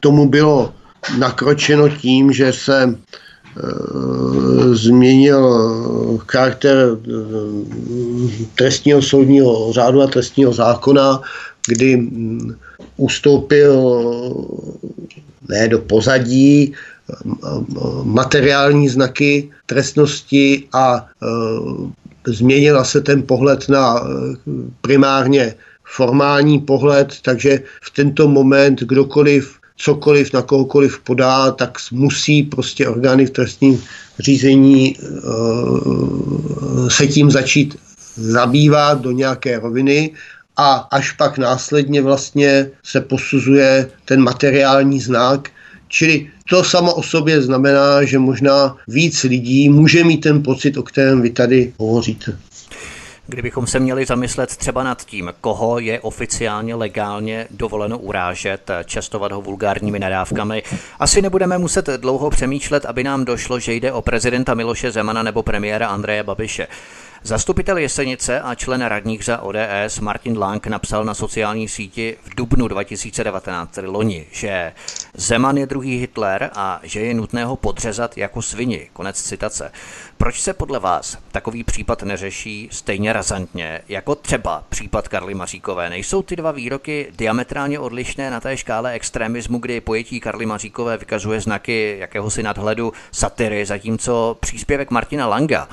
[0.00, 0.72] tomu bylo
[1.18, 2.98] nakročeno tím, že se
[4.72, 5.42] změnil
[6.26, 7.10] charakter eh,
[8.54, 11.20] trestního soudního řádu a trestního zákona,
[11.66, 12.54] kdy mm,
[12.96, 13.74] ustoupil
[15.48, 16.72] ne do pozadí
[18.02, 24.04] materiální znaky trestnosti a eh, změnila se ten pohled na
[24.80, 32.88] primárně formální pohled, takže v tento moment kdokoliv cokoliv na kohokoliv podá, tak musí prostě
[32.88, 33.82] orgány v trestním
[34.18, 37.76] řízení uh, se tím začít
[38.16, 40.10] zabývat do nějaké roviny
[40.56, 45.48] a až pak následně vlastně se posuzuje ten materiální znak,
[45.90, 50.82] Čili to samo o sobě znamená, že možná víc lidí může mít ten pocit, o
[50.82, 52.38] kterém vy tady hovoříte.
[53.30, 59.42] Kdybychom se měli zamyslet třeba nad tím, koho je oficiálně legálně dovoleno urážet, častovat ho
[59.42, 60.62] vulgárními nadávkami,
[60.98, 65.42] asi nebudeme muset dlouho přemýšlet, aby nám došlo, že jde o prezidenta Miloše Zemana nebo
[65.42, 66.66] premiéra Andreje Babiše.
[67.22, 72.68] Zastupitel Jesenice a člen radních za ODS Martin Lang napsal na sociální síti v dubnu
[72.68, 74.72] 2019, tedy loni, že
[75.14, 78.88] Zeman je druhý Hitler a že je nutné ho podřezat jako svini.
[78.92, 79.72] Konec citace.
[80.18, 85.90] Proč se podle vás takový případ neřeší stejně razantně, jako třeba případ Karly Maříkové?
[85.90, 91.40] Nejsou ty dva výroky diametrálně odlišné na té škále extremismu, kdy pojetí Karly Maříkové vykazuje
[91.40, 95.68] znaky jakéhosi nadhledu satiry, zatímco příspěvek Martina Langa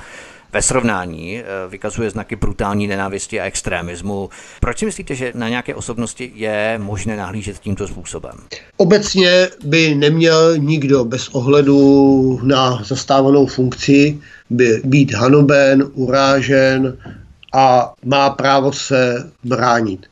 [0.52, 4.30] ve srovnání eh, vykazuje znaky brutální nenávisti a extremismu.
[4.60, 8.32] Proč si myslíte, že na nějaké osobnosti je možné nahlížet tímto způsobem?
[8.76, 14.18] Obecně by neměl nikdo bez ohledu na zastávanou funkci
[14.50, 16.98] by být hanoben, urážen
[17.54, 20.06] a má právo se bránit.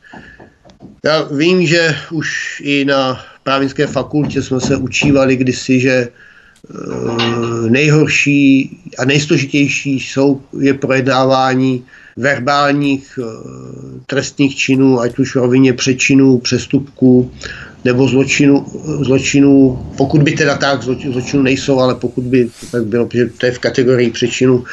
[1.05, 6.09] Já vím, že už i na právnické fakultě jsme se učívali kdysi, že
[7.69, 11.83] nejhorší a nejsložitější jsou, je projednávání
[12.17, 13.23] verbálních eh,
[14.05, 17.31] trestných činů, ať už v rovině přečinů, přestupků
[17.85, 18.65] nebo zločinu,
[19.01, 23.51] zločinu, pokud by teda tak, zločinu nejsou, ale pokud by tak bylo, že to je
[23.51, 24.63] v kategorii přečinu.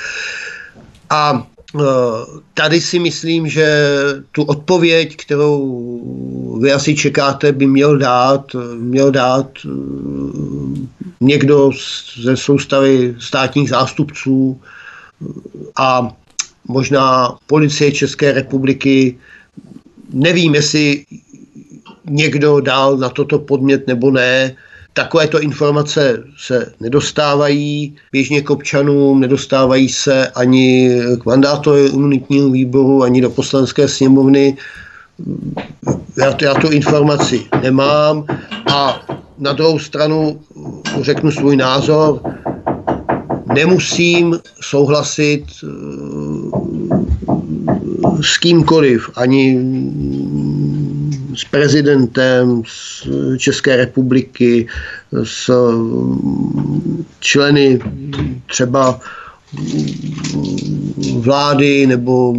[1.10, 1.46] A
[1.80, 3.86] Eh, tady si myslím, že
[4.32, 9.68] tu odpověď, kterou vy asi čekáte, by měl dát, měl dát eh,
[11.24, 11.70] někdo
[12.22, 14.60] ze soustavy státních zástupců
[15.76, 16.16] a
[16.68, 19.18] možná policie České republiky.
[20.12, 21.04] Nevím, jestli
[22.04, 24.56] někdo dal na toto podmět nebo ne.
[24.92, 33.20] Takovéto informace se nedostávají běžně k občanům, nedostávají se ani k mandátovému imunitnímu výboru, ani
[33.20, 34.56] do poslanské sněmovny.
[36.16, 38.24] Já, já tu informaci nemám
[38.72, 39.00] a
[39.38, 40.40] na druhou stranu
[41.00, 42.20] řeknu svůj názor.
[43.54, 45.66] Nemusím souhlasit eh,
[48.22, 49.60] s kýmkoliv, ani
[51.34, 53.06] s prezidentem z
[53.38, 54.66] České republiky,
[55.22, 55.50] s
[57.20, 57.78] členy
[58.46, 59.00] třeba
[61.18, 62.34] vlády nebo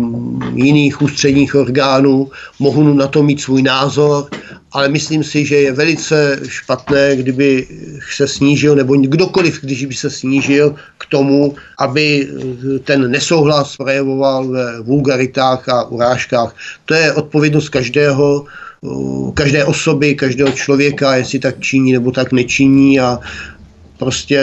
[0.53, 4.26] jiných ústředních orgánů, mohu na to mít svůj názor,
[4.72, 7.68] ale myslím si, že je velice špatné, kdyby
[8.16, 12.28] se snížil, nebo kdokoliv, když by se snížil k tomu, aby
[12.84, 16.55] ten nesouhlas projevoval ve vulgaritách a urážkách.
[16.86, 18.45] To je odpovědnost každého,
[19.34, 23.20] každé osoby, každého člověka, jestli tak činí nebo tak nečiní a
[23.98, 24.41] prostě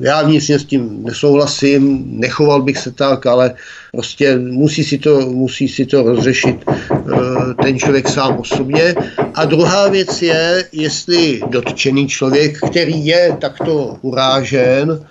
[0.00, 3.54] já vnitřně s tím nesouhlasím, nechoval bych se tak, ale
[3.92, 8.94] prostě musí si to, musí si to rozřešit eh, ten člověk sám osobně.
[9.34, 15.06] A druhá věc je, jestli dotčený člověk, který je takto urážen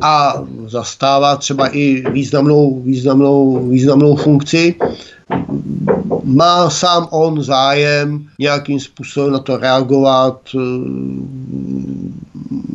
[0.00, 4.74] a zastává třeba i významnou, významnou, významnou funkci,
[6.24, 10.58] má sám on zájem nějakým způsobem na to reagovat, eh,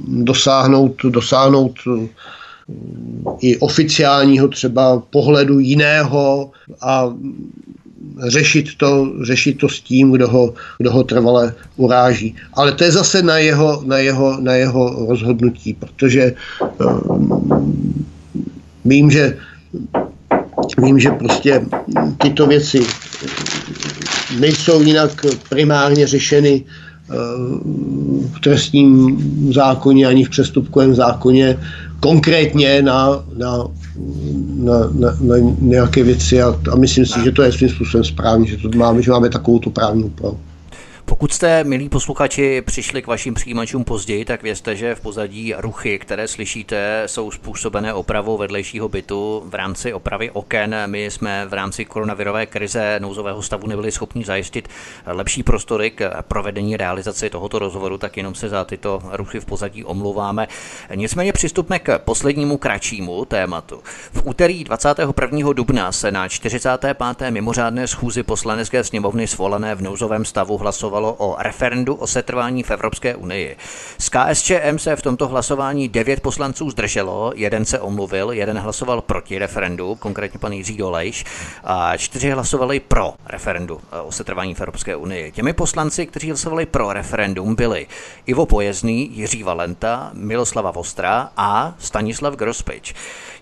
[0.07, 2.07] dosáhnout, dosáhnout eh,
[3.39, 6.51] i oficiálního třeba pohledu jiného
[6.81, 7.13] a
[8.27, 12.35] řešit to, řešit to s tím, kdo ho, kdo ho trvale uráží.
[12.53, 16.33] Ale to je zase na jeho, na jeho, na jeho rozhodnutí, protože
[16.79, 18.05] um,
[18.85, 19.37] vím, že
[20.77, 21.65] Vím, že prostě
[22.17, 22.79] tyto věci
[24.39, 27.13] nejsou jinak primárně řešeny eh,
[28.49, 29.17] trestním
[29.53, 31.57] zákoně ani v přestupkovém zákoně
[31.99, 33.65] konkrétně na, na,
[34.55, 38.47] na, na, na nějaké věci a, a myslím si, že to je svým způsobem správně,
[38.47, 40.37] že, to máme, že máme takovou tu právní úpravu.
[41.09, 45.99] Pokud jste, milí posluchači, přišli k vašim přijímačům později, tak vězte, že v pozadí ruchy,
[45.99, 50.75] které slyšíte, jsou způsobené opravou vedlejšího bytu v rámci opravy oken.
[50.85, 54.67] My jsme v rámci koronavirové krize nouzového stavu nebyli schopni zajistit
[55.05, 59.83] lepší prostory k provedení realizace tohoto rozhovoru, tak jenom se za tyto ruchy v pozadí
[59.83, 60.47] omluváme.
[60.95, 63.81] Nicméně přistupme k poslednímu kratšímu tématu.
[64.13, 65.53] V úterý 21.
[65.53, 66.97] dubna se na 45.
[67.29, 72.71] mimořádné schůzi poslanecké sněmovny svolané v nouzovém stavu hlasovalo hlasovalo o referendu o setrvání v
[72.71, 73.57] Evropské unii.
[73.99, 79.39] Z KSČM se v tomto hlasování devět poslanců zdrželo, jeden se omluvil, jeden hlasoval proti
[79.39, 81.25] referendu, konkrétně pan Jiří Dolejš,
[81.63, 85.31] a čtyři hlasovali pro referendu eh, o setrvání v Evropské unii.
[85.31, 87.87] Těmi poslanci, kteří hlasovali pro referendum, byli
[88.25, 92.93] Ivo Pojezný, Jiří Valenta, Miloslava Vostra a Stanislav Grospič.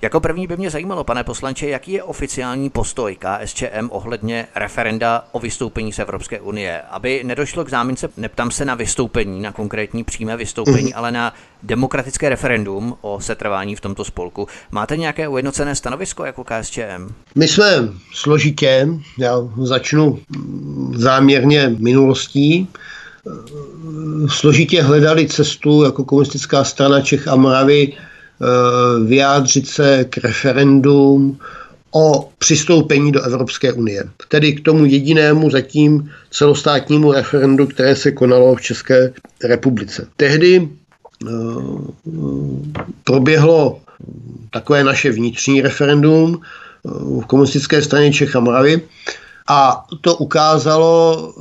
[0.02, 5.40] Jako první by mě zajímalo, pane poslanče, jaký je oficiální postoj KSČM ohledně referenda o
[5.40, 10.38] vystoupení z Evropské unie, aby nedošlo k zámince, neptám se na vystoupení, na konkrétní přímé
[10.38, 10.94] vystoupení, mm.
[10.96, 11.34] ale na
[11.64, 14.48] demokratické referendum o setrvání v tomto spolku.
[14.72, 17.14] Máte nějaké ujednocené stanovisko jako KSČM?
[17.36, 18.88] My jsme složitě,
[19.18, 20.20] já začnu
[20.96, 22.68] záměrně minulostí,
[24.28, 28.46] složitě hledali cestu jako komunistická strana Čech a Moravy eh,
[29.06, 31.40] vyjádřit se k referendum
[31.92, 34.04] o přistoupení do Evropské unie.
[34.28, 39.14] Tedy k tomu jedinému zatím celostátnímu referendu, které se konalo v České
[39.44, 40.08] republice.
[40.18, 40.70] Tehdy
[41.28, 41.30] eh,
[43.04, 43.80] proběhlo
[44.52, 46.90] takové naše vnitřní referendum eh,
[47.22, 48.82] v komunistické straně Čech a Moravy,
[49.48, 51.34] a to ukázalo,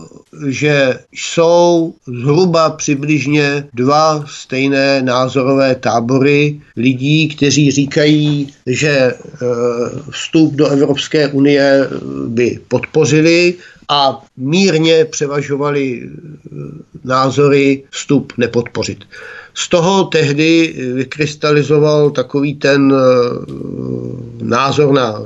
[0.49, 9.15] že jsou zhruba přibližně dva stejné názorové tábory lidí, kteří říkají, že e,
[10.11, 11.89] vstup do Evropské unie
[12.27, 13.55] by podpořili
[13.89, 16.09] a mírně převažovali e,
[17.05, 19.05] názory vstup nepodpořit.
[19.55, 22.97] Z toho tehdy vykrystalizoval takový ten e,
[24.45, 25.23] názor na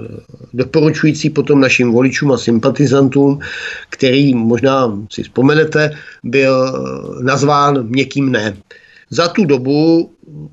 [0.55, 3.41] doporučující potom našim voličům a sympatizantům,
[3.91, 5.91] který možná si vzpomenete,
[6.25, 6.73] byl
[7.23, 8.57] nazván měkkým ne.
[9.11, 10.11] Za tu dobu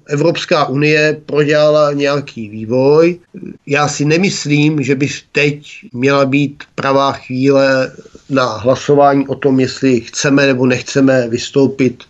[0.08, 3.20] Evropská unie prodělala nějaký vývoj.
[3.68, 7.92] Já si nemyslím, že by teď měla být pravá chvíle
[8.30, 12.04] na hlasování o tom, jestli chceme nebo nechceme vystoupit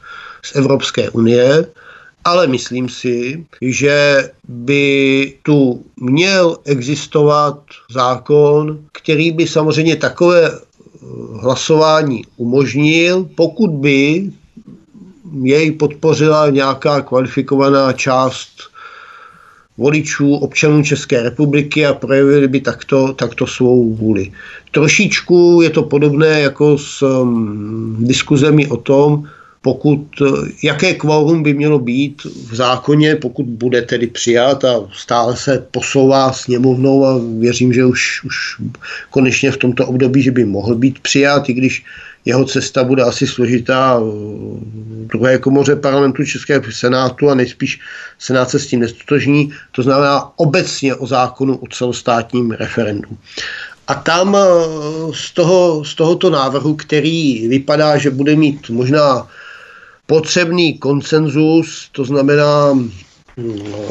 [0.45, 1.65] z Evropské unie
[2.25, 7.59] ale myslím si, že by tu měl existovat
[7.91, 10.51] zákon, který by samozřejmě takové
[11.41, 14.31] hlasování umožnil, pokud by
[15.43, 18.49] jej podpořila nějaká kvalifikovaná část
[19.77, 24.31] voličů, občanů České republiky a projevili by takto, takto svou vůli.
[24.71, 29.29] Trošičku je to podobné jako s um, diskuzemi o tom,
[29.67, 30.07] pokud,
[30.63, 36.31] jaké kvórum by mělo být v zákoně, pokud bude tedy přijat a stále se posouvá
[36.31, 38.35] sněmovnou a věřím, že už, už
[39.09, 41.83] konečně v tomto období, že by mohl být přijat, i když
[42.25, 47.79] jeho cesta bude asi složitá v druhé komoře parlamentu České senátu a nejspíš
[48.19, 53.09] senát se s tím nestotožní, to znamená obecně o zákonu o celostátním referendu.
[53.87, 54.37] A tam
[55.11, 59.27] z, toho, z tohoto návrhu, který vypadá, že bude mít možná
[60.07, 62.79] potřebný konsenzus, to znamená
[63.37, 63.85] no,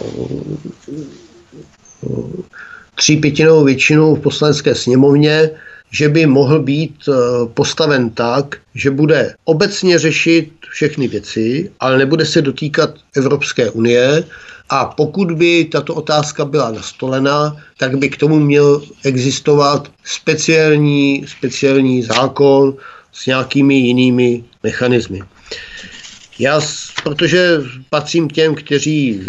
[2.95, 5.51] tří pětinovou většinou v poslanecké sněmovně,
[5.91, 7.13] že by mohl být eh,
[7.55, 14.25] postaven tak, že bude obecně řešit všechny věci, ale nebude se dotýkat Evropské unie.
[14.69, 22.03] A pokud by tato otázka byla nastolena, tak by k tomu měl existovat speciální, speciální
[22.03, 22.75] zákon
[23.13, 25.23] s nějakými jinými mechanismy.
[26.39, 26.61] Já,
[27.03, 27.61] protože
[27.91, 29.27] patřím k těm, kteří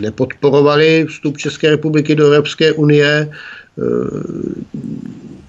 [0.00, 3.82] nepodporovali vstup České republiky do Evropské unie, eh,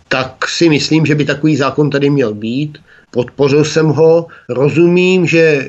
[0.07, 2.77] tak si myslím, že by takový zákon tady měl být.
[3.11, 4.27] Podpořil jsem ho.
[4.49, 5.67] Rozumím, že eh,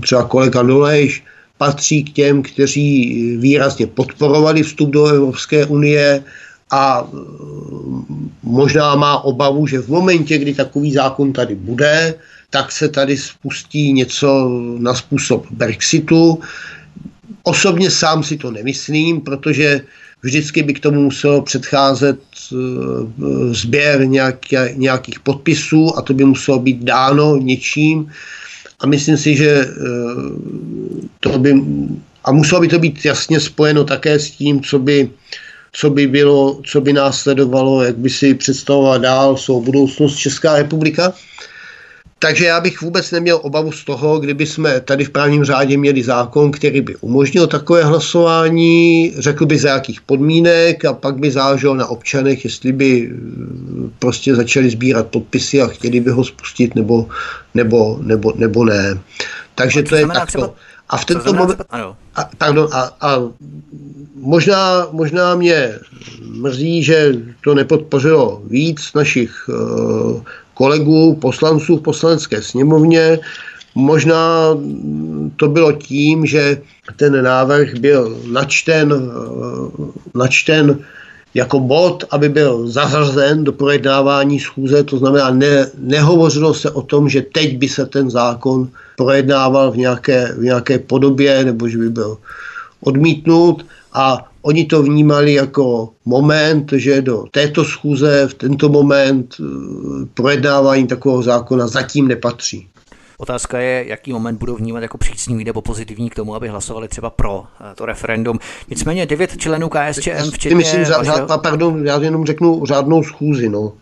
[0.00, 1.24] třeba kolega Dolejš
[1.58, 6.24] patří k těm, kteří výrazně podporovali vstup do Evropské unie
[6.70, 7.16] a e,
[8.42, 12.14] možná má obavu, že v momentě, kdy takový zákon tady bude,
[12.50, 16.40] tak se tady spustí něco na způsob Brexitu.
[17.42, 19.80] Osobně sám si to nemyslím, protože
[20.22, 22.56] vždycky by k tomu muselo předcházet e,
[23.54, 24.06] sběr
[24.74, 28.10] nějakých podpisů a to by muselo být dáno něčím.
[28.80, 29.66] A myslím si, že e,
[31.20, 31.54] to by,
[32.24, 35.10] a muselo by to být jasně spojeno také s tím, co by
[35.76, 41.12] co by bylo, co by následovalo, jak by si představovala dál svou budoucnost Česká republika.
[42.18, 46.02] Takže já bych vůbec neměl obavu z toho, kdyby jsme tady v právním řádě měli
[46.02, 51.74] zákon, který by umožnil takové hlasování, řekl by za jakých podmínek a pak by záleželo
[51.74, 53.16] na občanech, jestli by eh,
[53.98, 57.08] prostě začali sbírat podpisy a chtěli by ho spustit nebo,
[57.54, 58.98] nebo, nebo, nebo ne.
[59.54, 60.26] Takže to je takto.
[60.26, 60.54] Třeba
[60.88, 61.62] a v tento moment...
[62.16, 63.22] A, pardon, a, a
[64.14, 65.78] možná, možná mě
[66.20, 67.14] mrzí, že
[67.44, 70.22] to nepodpořilo víc našich uh,
[70.54, 73.18] kolegů, poslanců v poslanecké sněmovně.
[73.74, 74.56] Možná
[75.36, 76.62] to bylo tím, že
[76.96, 79.70] ten návrh byl načten, uh,
[80.14, 80.78] načten
[81.36, 87.08] jako bod, aby byl zařazen do projednávání schůze, to znamená, ne, nehovořilo se o tom,
[87.08, 91.90] že teď by se ten zákon projednával v nějaké, v nějaké podobě, nebo že by
[91.90, 92.18] byl
[92.80, 99.44] odmítnut a Oni to vnímali jako moment, že do této schůze v tento moment eh,
[100.14, 102.68] projednávání takového zákona zatím nepatří.
[103.18, 107.10] Otázka je, jaký moment budou vnímat jako přísný nebo pozitivní k tomu, aby hlasovali třeba
[107.10, 108.38] pro eh, to referendum.
[108.70, 110.56] Nicméně devět členů KSČM, včetně...
[110.56, 111.28] Myslím, za, vašeho...
[111.28, 113.72] za, pardon, já jenom řeknu řádnou schůzi, no,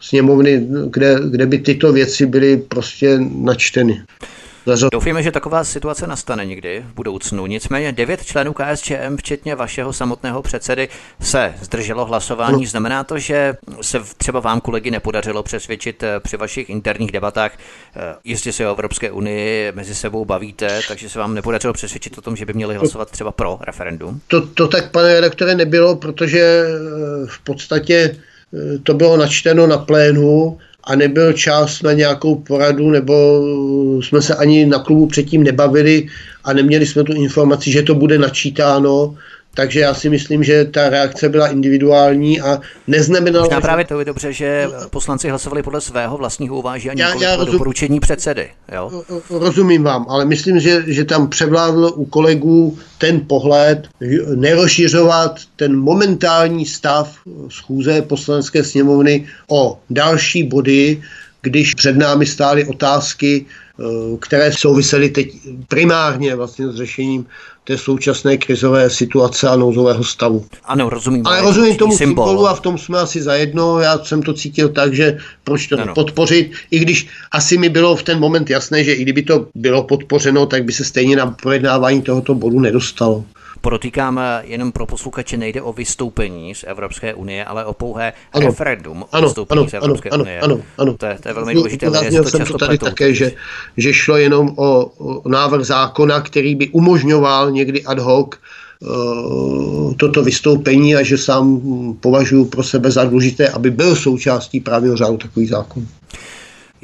[0.00, 4.02] sněmovny, kde, kde by tyto věci byly prostě načteny.
[4.92, 7.46] Doufíme, že taková situace nastane někdy v budoucnu.
[7.46, 10.88] Nicméně devět členů KSČM, včetně vašeho samotného předsedy,
[11.20, 12.64] se zdrželo hlasování.
[12.64, 12.68] No.
[12.68, 17.52] Znamená to, že se třeba vám kolegy nepodařilo přesvědčit eh, při vašich interních debatách,
[17.96, 22.20] eh, jistě se o Evropské unii mezi sebou bavíte, takže se vám nepodařilo přesvědčit o
[22.20, 24.20] tom, že by měli hlasovat třeba pro referendum?
[24.28, 28.16] To, to tak, pane redaktore, nebylo, protože eh, v podstatě
[28.82, 33.42] to bylo načteno na plénu a nebyl čas na nějakou poradu, nebo
[34.00, 36.06] jsme se ani na klubu předtím nebavili
[36.44, 39.16] a neměli jsme tu informaci, že to bude načítáno,
[39.54, 43.44] takže já si myslím, že ta reakce byla individuální a neznamenala...
[43.44, 47.52] Možná právě to je dobře, že poslanci hlasovali podle svého vlastního uvážení já, já rozum...
[47.52, 48.48] doporučení předsedy.
[48.72, 49.02] Jo?
[49.30, 53.88] Rozumím vám, ale myslím, že, že tam převládl u kolegů ten pohled
[54.34, 61.02] nerozšiřovat ten momentální stav schůze poslanecké sněmovny o další body,
[61.42, 63.46] když před námi stály otázky,
[64.20, 65.28] které souvisely teď
[65.68, 67.26] primárně vlastně s řešením
[67.64, 70.46] té současné krizové situace a nouzového stavu.
[70.64, 71.26] Ano, rozumím.
[71.26, 72.26] Ale rozumím tomu symbol.
[72.26, 73.80] symbolu a v tom jsme asi zajedno.
[73.80, 75.94] Já jsem to cítil tak, že proč to ano.
[75.94, 79.82] podpořit, i když asi mi bylo v ten moment jasné, že i kdyby to bylo
[79.82, 83.24] podpořeno, tak by se stejně na projednávání tohoto bodu nedostalo.
[83.64, 89.04] Podotýkám jenom pro posluchače, nejde o vystoupení z Evropské unie, ale o pouhé ano, referendum
[89.12, 90.40] ano, o vystoupení ano, z Evropské ano, unie.
[90.40, 90.94] Ano, ano.
[90.96, 91.90] To, je, to je velmi důležité.
[91.90, 93.32] Zazněl jsem to tady také, že,
[93.76, 98.28] že šlo jenom o, o návrh zákona, který by umožňoval někdy ad hoc
[98.80, 101.62] uh, toto vystoupení a že sám
[102.00, 105.86] považuji pro sebe za důležité, aby byl součástí právního řádu takový zákon.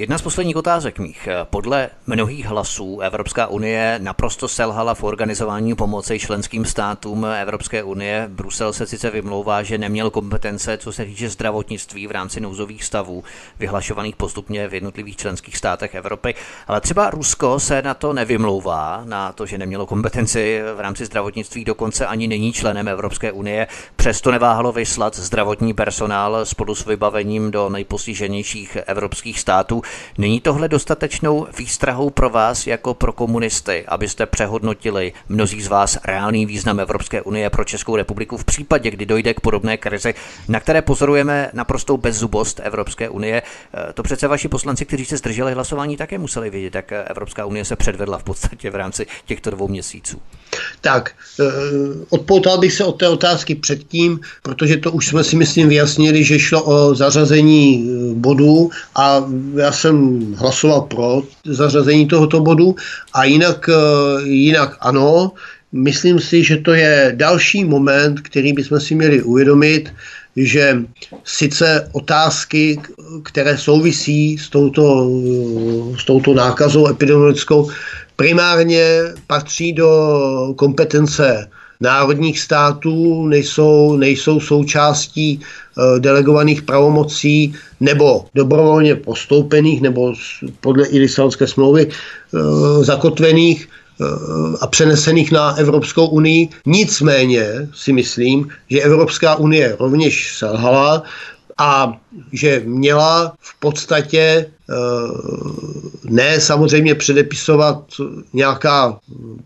[0.01, 1.29] Jedna z posledních otázek mých.
[1.45, 8.29] Podle mnohých hlasů Evropská unie naprosto selhala v organizování pomoci členským státům Evropské unie.
[8.29, 13.25] Brusel se sice vymlouvá, že neměl kompetence, co se týče zdravotnictví v rámci nouzových stavů,
[13.59, 16.35] vyhlašovaných postupně v jednotlivých členských státech Evropy,
[16.69, 21.65] ale třeba Rusko se na to nevymlouvá, na to, že nemělo kompetenci v rámci zdravotnictví,
[21.65, 27.69] dokonce ani není členem Evropské unie, přesto neváhalo vyslat zdravotní personál spolu s vybavením do
[27.69, 29.83] nejpostiženějších evropských států.
[30.19, 36.47] Není tohle dostatečnou výstrahou pro vás jako pro komunisty, abyste přehodnotili mnozí z vás reálný
[36.47, 40.15] význam Evropské unie pro Českou republiku v případě, kdy dojde k podobné krizi,
[40.49, 43.43] na které pozorujeme naprostou bezzubost Evropské unie.
[43.75, 47.65] Eh, to přece vaši poslanci, kteří se zdrželi hlasování, také museli vědět, jak Evropská unie
[47.65, 50.21] se předvedla v podstatě v rámci těchto dvou měsíců.
[50.81, 51.11] Tak,
[51.41, 51.45] eh,
[52.11, 56.39] odpoutal bych se od té otázky předtím, protože to už jsme si myslím vyjasnili, že
[56.39, 59.25] šlo o zařazení eh, bodů a
[59.57, 62.77] já jsem hlasoval pro zařazení tohoto bodu
[63.15, 65.33] a jinak, eh, jinak ano,
[65.73, 69.93] myslím si, že to je další moment, který bychom si měli uvědomit,
[70.37, 70.83] že
[71.25, 72.81] sice otázky,
[73.23, 75.11] které souvisí s touto,
[75.99, 77.71] s touto nákazou epidemiologickou,
[78.17, 78.85] primárně
[79.27, 79.91] patří do
[80.57, 81.49] kompetence
[81.81, 90.15] národních států, nejsou, nejsou součástí e, delegovaných pravomocí nebo dobrovolně postoupených nebo
[90.61, 94.05] podle i Lisabonské smlouvy e, zakotvených e,
[94.61, 96.49] a přenesených na Evropskou unii.
[96.67, 101.03] Nicméně si myslím, že Evropská unie rovněž selhala
[101.61, 101.93] a
[102.33, 104.75] že měla v podstatě eh,
[106.05, 107.85] ne samozřejmě předepisovat
[108.33, 108.99] nějaká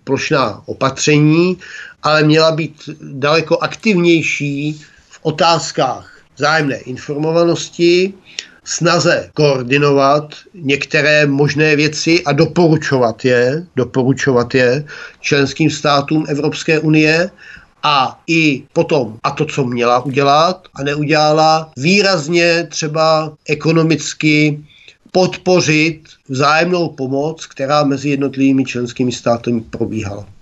[0.04, 1.56] plošná opatření,
[2.04, 4.72] ale měla být daleko aktivnější
[5.08, 8.14] v otázkách vzájemné informovanosti,
[8.64, 14.84] snaze koordinovat některé možné věci a doporučovat je, doporučovat je
[15.20, 17.30] členským státům Evropské unie
[17.82, 24.64] a i potom, a to, co měla udělat a neudělala, výrazně třeba ekonomicky
[25.12, 30.33] podpořit vzájemnou pomoc, která mezi jednotlivými členskými státy probíhala.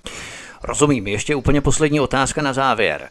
[0.65, 1.07] Rozumím.
[1.07, 3.09] Ještě úplně poslední otázka na závěr.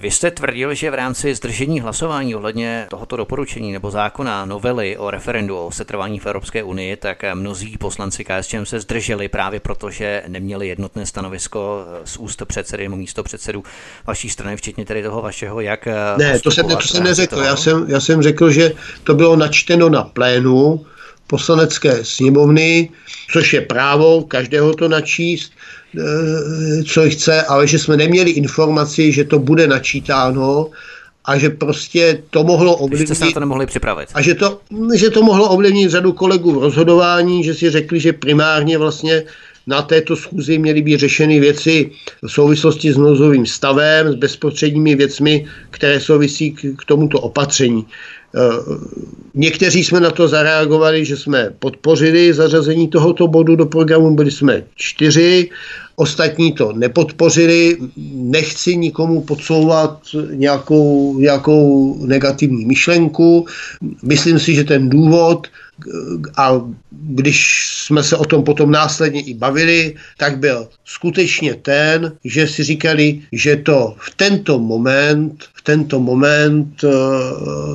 [0.00, 5.10] Vy jste tvrdil, že v rámci zdržení hlasování ohledně tohoto doporučení nebo zákona novely o
[5.10, 10.22] referendu o setrvání v Evropské unii, tak mnozí poslanci KSČM se zdrželi právě proto, že
[10.28, 13.64] neměli jednotné stanovisko z úst předsedy nebo místo předsedu
[14.06, 15.88] vaší strany, včetně tedy toho vašeho, jak.
[16.16, 17.36] Ne, to jsem, to jsem neřekl.
[17.36, 18.72] Já jsem, já jsem řekl, že
[19.04, 20.86] to bylo načteno na plénu
[21.26, 22.90] poslanecké sněmovny,
[23.32, 25.52] což je právo každého to načíst,
[26.86, 30.70] co chce, ale že jsme neměli informaci, že to bude načítáno
[31.24, 33.08] a že prostě to mohlo ovlivnit.
[33.08, 34.08] Že jste se to nemohli připravit.
[34.14, 34.60] A že to,
[34.94, 39.22] že to mohlo ovlivnit řadu kolegů v rozhodování, že si řekli, že primárně vlastně
[39.66, 41.90] na této schůzi měly být řešeny věci
[42.22, 47.86] v souvislosti s nouzovým stavem, s bezprostředními věcmi, které souvisí k, k tomuto opatření.
[48.34, 48.40] Eh,
[49.34, 54.64] někteří jsme na to zareagovali, že jsme podpořili zařazení tohoto bodu do programu, byli jsme
[54.74, 55.50] čtyři,
[55.96, 57.76] ostatní to nepodpořili.
[58.14, 60.00] Nechci nikomu podsouvat
[60.30, 63.46] nějakou, nějakou negativní myšlenku.
[64.02, 65.46] Myslím si, že ten důvod,
[66.36, 72.46] a když jsme se o tom potom následně i bavili, tak byl skutečně ten, že
[72.46, 76.88] si říkali, že to v tento moment, v tento moment eh,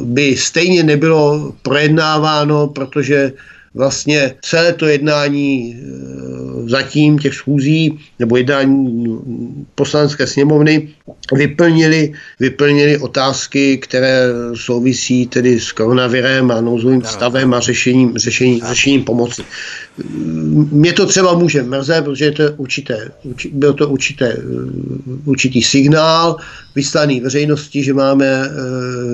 [0.03, 3.31] by stejně nebylo projednáváno, protože
[3.75, 9.17] vlastně celé to jednání e, zatím těch schůzí nebo jednání
[9.75, 10.89] poslanecké sněmovny
[11.33, 19.03] vyplnili, vyplnili otázky, které souvisí tedy s koronavirem a nouzovým stavem a řešením, řešením, řešením
[19.03, 19.43] pomoci.
[20.71, 23.11] Mě to třeba může mrzet, protože to určité,
[23.51, 24.37] byl to určité,
[25.25, 26.37] určitý signál
[26.75, 28.49] vyslaný veřejnosti, že máme,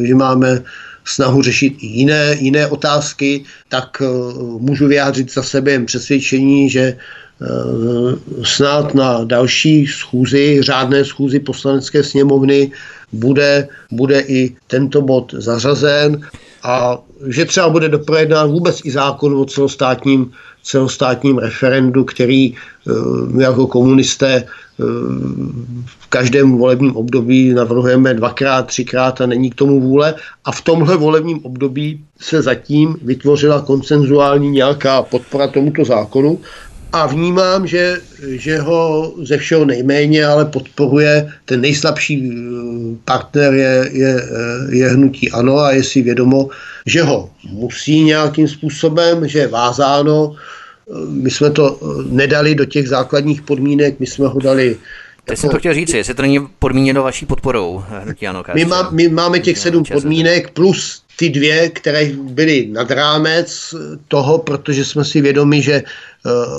[0.01, 0.63] e, že máme
[1.11, 8.13] snahu řešit i jiné, jiné otázky, tak uh, můžu vyjádřit za sebe přesvědčení, že uh,
[8.43, 12.71] snad na další schůzi, řádné schůzi poslanecké sněmovny
[13.11, 16.21] bude, bude i tento bod zařazen
[16.63, 16.97] a
[17.27, 20.31] že třeba bude doprojednán vůbec i zákon o celostátním,
[20.63, 22.55] celostátním referendu, který
[23.27, 24.43] my jako komunisté
[25.85, 30.15] v každém volebním období navrhujeme dvakrát, třikrát a není k tomu vůle.
[30.45, 36.39] A v tomhle volebním období se zatím vytvořila koncenzuální nějaká podpora tomuto zákonu
[36.93, 43.89] a vnímám, že, že ho ze všeho nejméně, ale podporuje ten nejslabší eh, partner je,
[43.91, 46.49] je, eh, je hnutí ANO a je si vědomo,
[46.85, 50.35] že ho musí nějakým způsobem, že je vázáno.
[51.07, 54.77] My jsme to eh, nedali do těch základních podmínek, my jsme ho dali
[55.25, 58.89] Teď jsem to chtěl říct, jestli to není podmíněno vaší podporou hnutí ano, my, má,
[58.91, 63.75] my máme těch sedm podmínek plus ty dvě, které byly nad rámec
[64.07, 66.10] toho, protože jsme si vědomi, že Eh,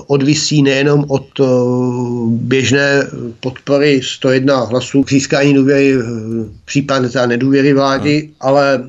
[0.06, 1.44] odvisí nejenom od eh,
[2.26, 3.06] běžné
[3.40, 6.02] podpory 101 hlasů k získání důvěry, eh,
[6.64, 8.30] případně za nedůvěry vlády, hmm.
[8.40, 8.84] ale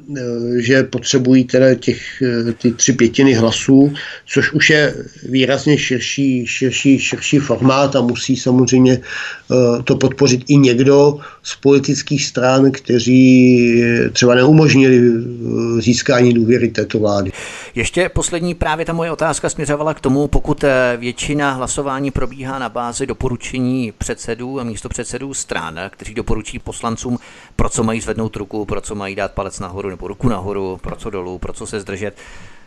[0.58, 2.24] že potřebují teda těch
[2.62, 3.94] ty tři pětiny hlasů,
[4.26, 4.96] což už je
[5.30, 9.02] výrazně širší, širší, širší formát a musí samozřejmě
[9.84, 13.84] to podpořit i někdo z politických stran, kteří
[14.14, 15.12] třeba neumožnili
[15.80, 17.32] získání důvěry této vlády.
[17.76, 22.70] Ještě poslední právě ta moje otázka směřovala k tomu, pokud eh, většina hlasování probíhá na
[22.70, 27.20] bázi doporučení předsedů a místo předsedů stran, kteří doporučí poslancům,
[27.56, 30.96] pro co mají zvednout ruku, pro co mají dát palec nahoru nebo ruku nahoru, pro
[30.96, 32.16] co dolů, pro co se zdržet.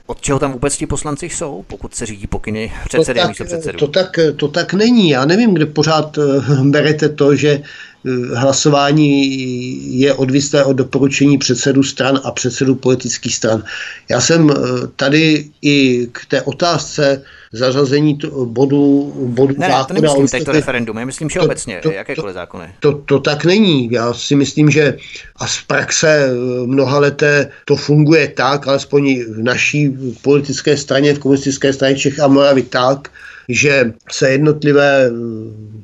[0.07, 3.79] Od čeho tam vůbec ti poslanci jsou, pokud se řídí pokyny předsedy a místo předsedů?
[3.79, 5.11] To tak, to tak není.
[5.11, 6.23] Já nevím, kde pořád eh,
[6.63, 7.63] berete to, že
[8.07, 13.65] Eh, hlasování je odvislé od doporučení předsedu stran a předsedu politických stran.
[14.09, 14.55] Já jsem eh,
[14.97, 17.23] tady i k té otázce
[17.57, 19.79] zařazení to, bodu, bodu ne, zákona.
[19.79, 22.67] Ne, to nemyslím teď to referendum, já myslím všeobecně, to, to, jakékoliv zákony.
[22.81, 23.89] To, to, to tak není.
[23.93, 24.97] Já si myslím, že
[25.37, 31.19] a z praxe eh, mnoha leté to funguje tak, alespoň v naší politické straně, v
[31.19, 33.09] komunistické straně Čech a Moravy tak,
[33.49, 35.11] že se jednotlivé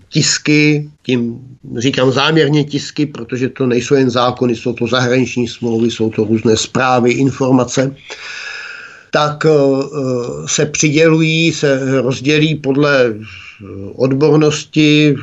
[0.08, 1.40] tisky, tím
[1.78, 6.56] říkám záměrně tisky, protože to nejsou jen zákony, jsou to zahraniční smlouvy, jsou to různé
[6.56, 7.94] zprávy, informace,
[9.12, 9.52] tak eh,
[10.46, 13.16] se přidělují, se rozdělí podle eh,
[13.96, 15.16] odbornosti,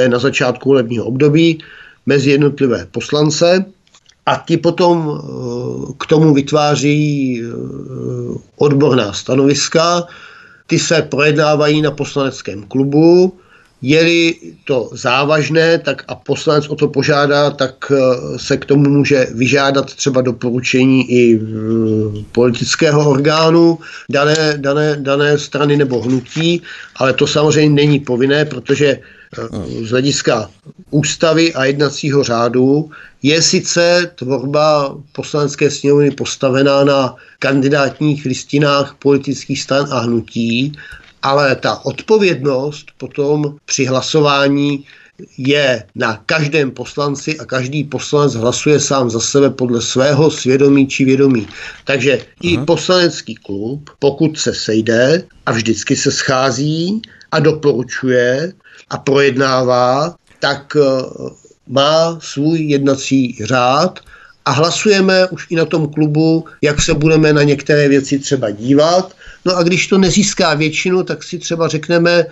[0.00, 1.58] je na začátku volebního období,
[2.06, 3.64] mezi jednotlivé poslance
[4.26, 7.42] a ti potom eh, k tomu vytváří
[8.56, 10.06] odborná stanoviska,
[10.66, 13.38] ty se projednávají na poslaneckém klubu,
[13.82, 14.34] je-li
[14.64, 17.98] to závažné, tak a poslanec o to požádá, tak eh,
[18.38, 21.40] se k tomu může vyžádat třeba doporučení i
[22.32, 23.78] politického orgánu
[24.10, 26.62] dané, dané, dané strany nebo hnutí,
[26.96, 30.50] ale to samozřejmě není povinné, protože eh, z hlediska
[30.90, 32.90] ústavy a jednacího řádu
[33.22, 40.72] je sice tvorba poslanecké sněmovny postavená na kandidátních listinách politických stran a hnutí,
[41.22, 44.84] ale ta odpovědnost potom při hlasování
[45.38, 51.04] je na každém poslanci a každý poslanec hlasuje sám za sebe podle svého svědomí či
[51.04, 51.48] vědomí.
[51.84, 52.24] Takže Aha.
[52.42, 58.52] i poslanecký klub, pokud se sejde a vždycky se schází a doporučuje
[58.90, 60.82] a projednává, tak eh,
[61.68, 64.00] má svůj jednací řád
[64.44, 69.12] a hlasujeme už i na tom klubu, jak se budeme na některé věci třeba dívat.
[69.48, 72.26] No a když to nezíská většinu, tak si třeba řekneme,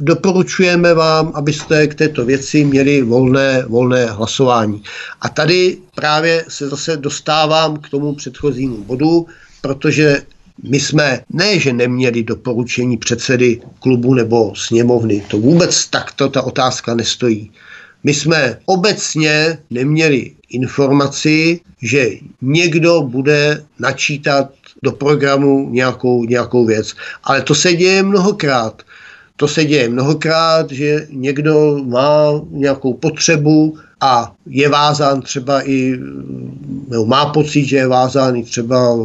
[0.00, 4.82] doporučujeme vám, abyste k této věci měli volné, volné hlasování.
[5.20, 9.26] A tady právě se zase dostávám k tomu předchozímu bodu,
[9.60, 10.22] protože
[10.62, 16.94] my jsme ne, že neměli doporučení předsedy klubu nebo sněmovny, to vůbec takto ta otázka
[16.94, 17.50] nestojí.
[18.06, 22.08] My jsme obecně neměli informaci, že
[22.42, 24.50] někdo bude načítat
[24.82, 26.94] do programu nějakou, nějakou věc.
[27.24, 28.82] Ale to se děje mnohokrát.
[29.36, 35.98] To se děje mnohokrát, že někdo má nějakou potřebu a je vázán třeba i,
[36.88, 38.96] nebo má pocit, že je vázán i třeba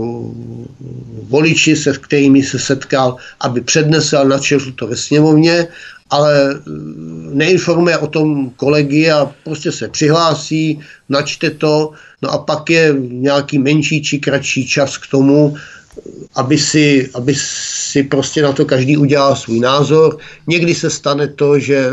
[1.24, 4.40] voliči, se kterými se setkal, aby přednesl na
[4.76, 5.68] to ve sněmovně
[6.12, 10.80] ale mm, neinformuje o tom kolegy a prostě se přihlásí,
[11.10, 15.56] načte to, no a pak je nějaký menší či kratší čas k tomu,
[16.36, 20.18] aby si, aby si prostě na to každý udělal svůj názor.
[20.48, 21.92] Někdy se stane to, že,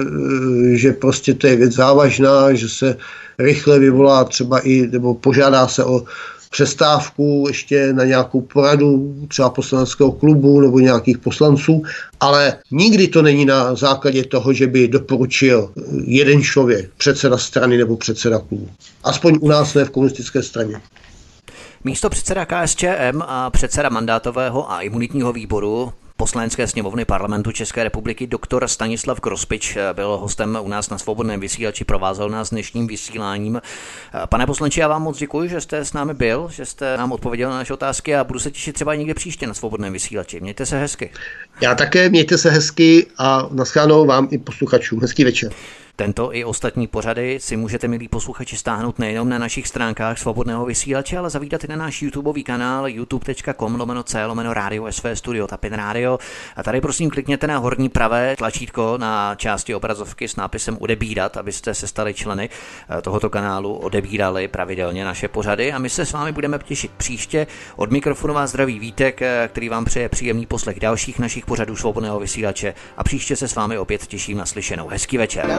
[0.72, 2.96] že prostě to je věc závažná, že se
[3.38, 6.04] rychle vyvolá třeba i, nebo požádá se o
[6.50, 11.82] přestávku ještě na nějakou poradu třeba poslaneckého klubu nebo nějakých poslanců,
[12.20, 15.72] ale nikdy to není na základě toho, že by doporučil
[16.04, 18.68] jeden člověk, předseda strany nebo předseda klubu.
[19.04, 20.80] Aspoň u nás ne v komunistické straně.
[21.84, 28.68] Místo předseda KSČM a předseda mandátového a imunitního výboru poslanecké sněmovny parlamentu České republiky doktor
[28.68, 33.62] Stanislav Krospič byl hostem u nás na svobodném vysílači, provázel nás dnešním vysíláním.
[34.28, 37.50] Pane poslanče, já vám moc děkuji, že jste s námi byl, že jste nám odpověděl
[37.50, 40.40] na naše otázky a budu se těšit třeba někde příště na svobodném vysílači.
[40.40, 41.10] Mějte se hezky.
[41.60, 45.00] Já také, mějte se hezky a naschánou vám i posluchačům.
[45.00, 45.52] Hezký večer.
[45.98, 51.18] Tento i ostatní pořady si můžete, milí posluchači, stáhnout nejenom na našich stránkách svobodného vysílače,
[51.18, 55.72] ale zavítat i na náš YouTubeový kanál youtube.com lomeno c lomeno radio sv studio tapin
[55.72, 56.18] radio.
[56.56, 61.74] A tady prosím klikněte na horní pravé tlačítko na části obrazovky s nápisem odebírat, abyste
[61.74, 62.50] se stali členy
[62.98, 67.46] eh, tohoto kanálu, odebírali pravidelně naše pořady a my se s vámi budeme těšit příště.
[67.76, 72.20] Od mikrofonu vás zdraví Vítek, eh, který vám přeje příjemný poslech dalších našich pořadů svobodného
[72.20, 74.88] vysílače a příště se s vámi opět těším na slyšenou.
[74.88, 75.58] Hezký večer.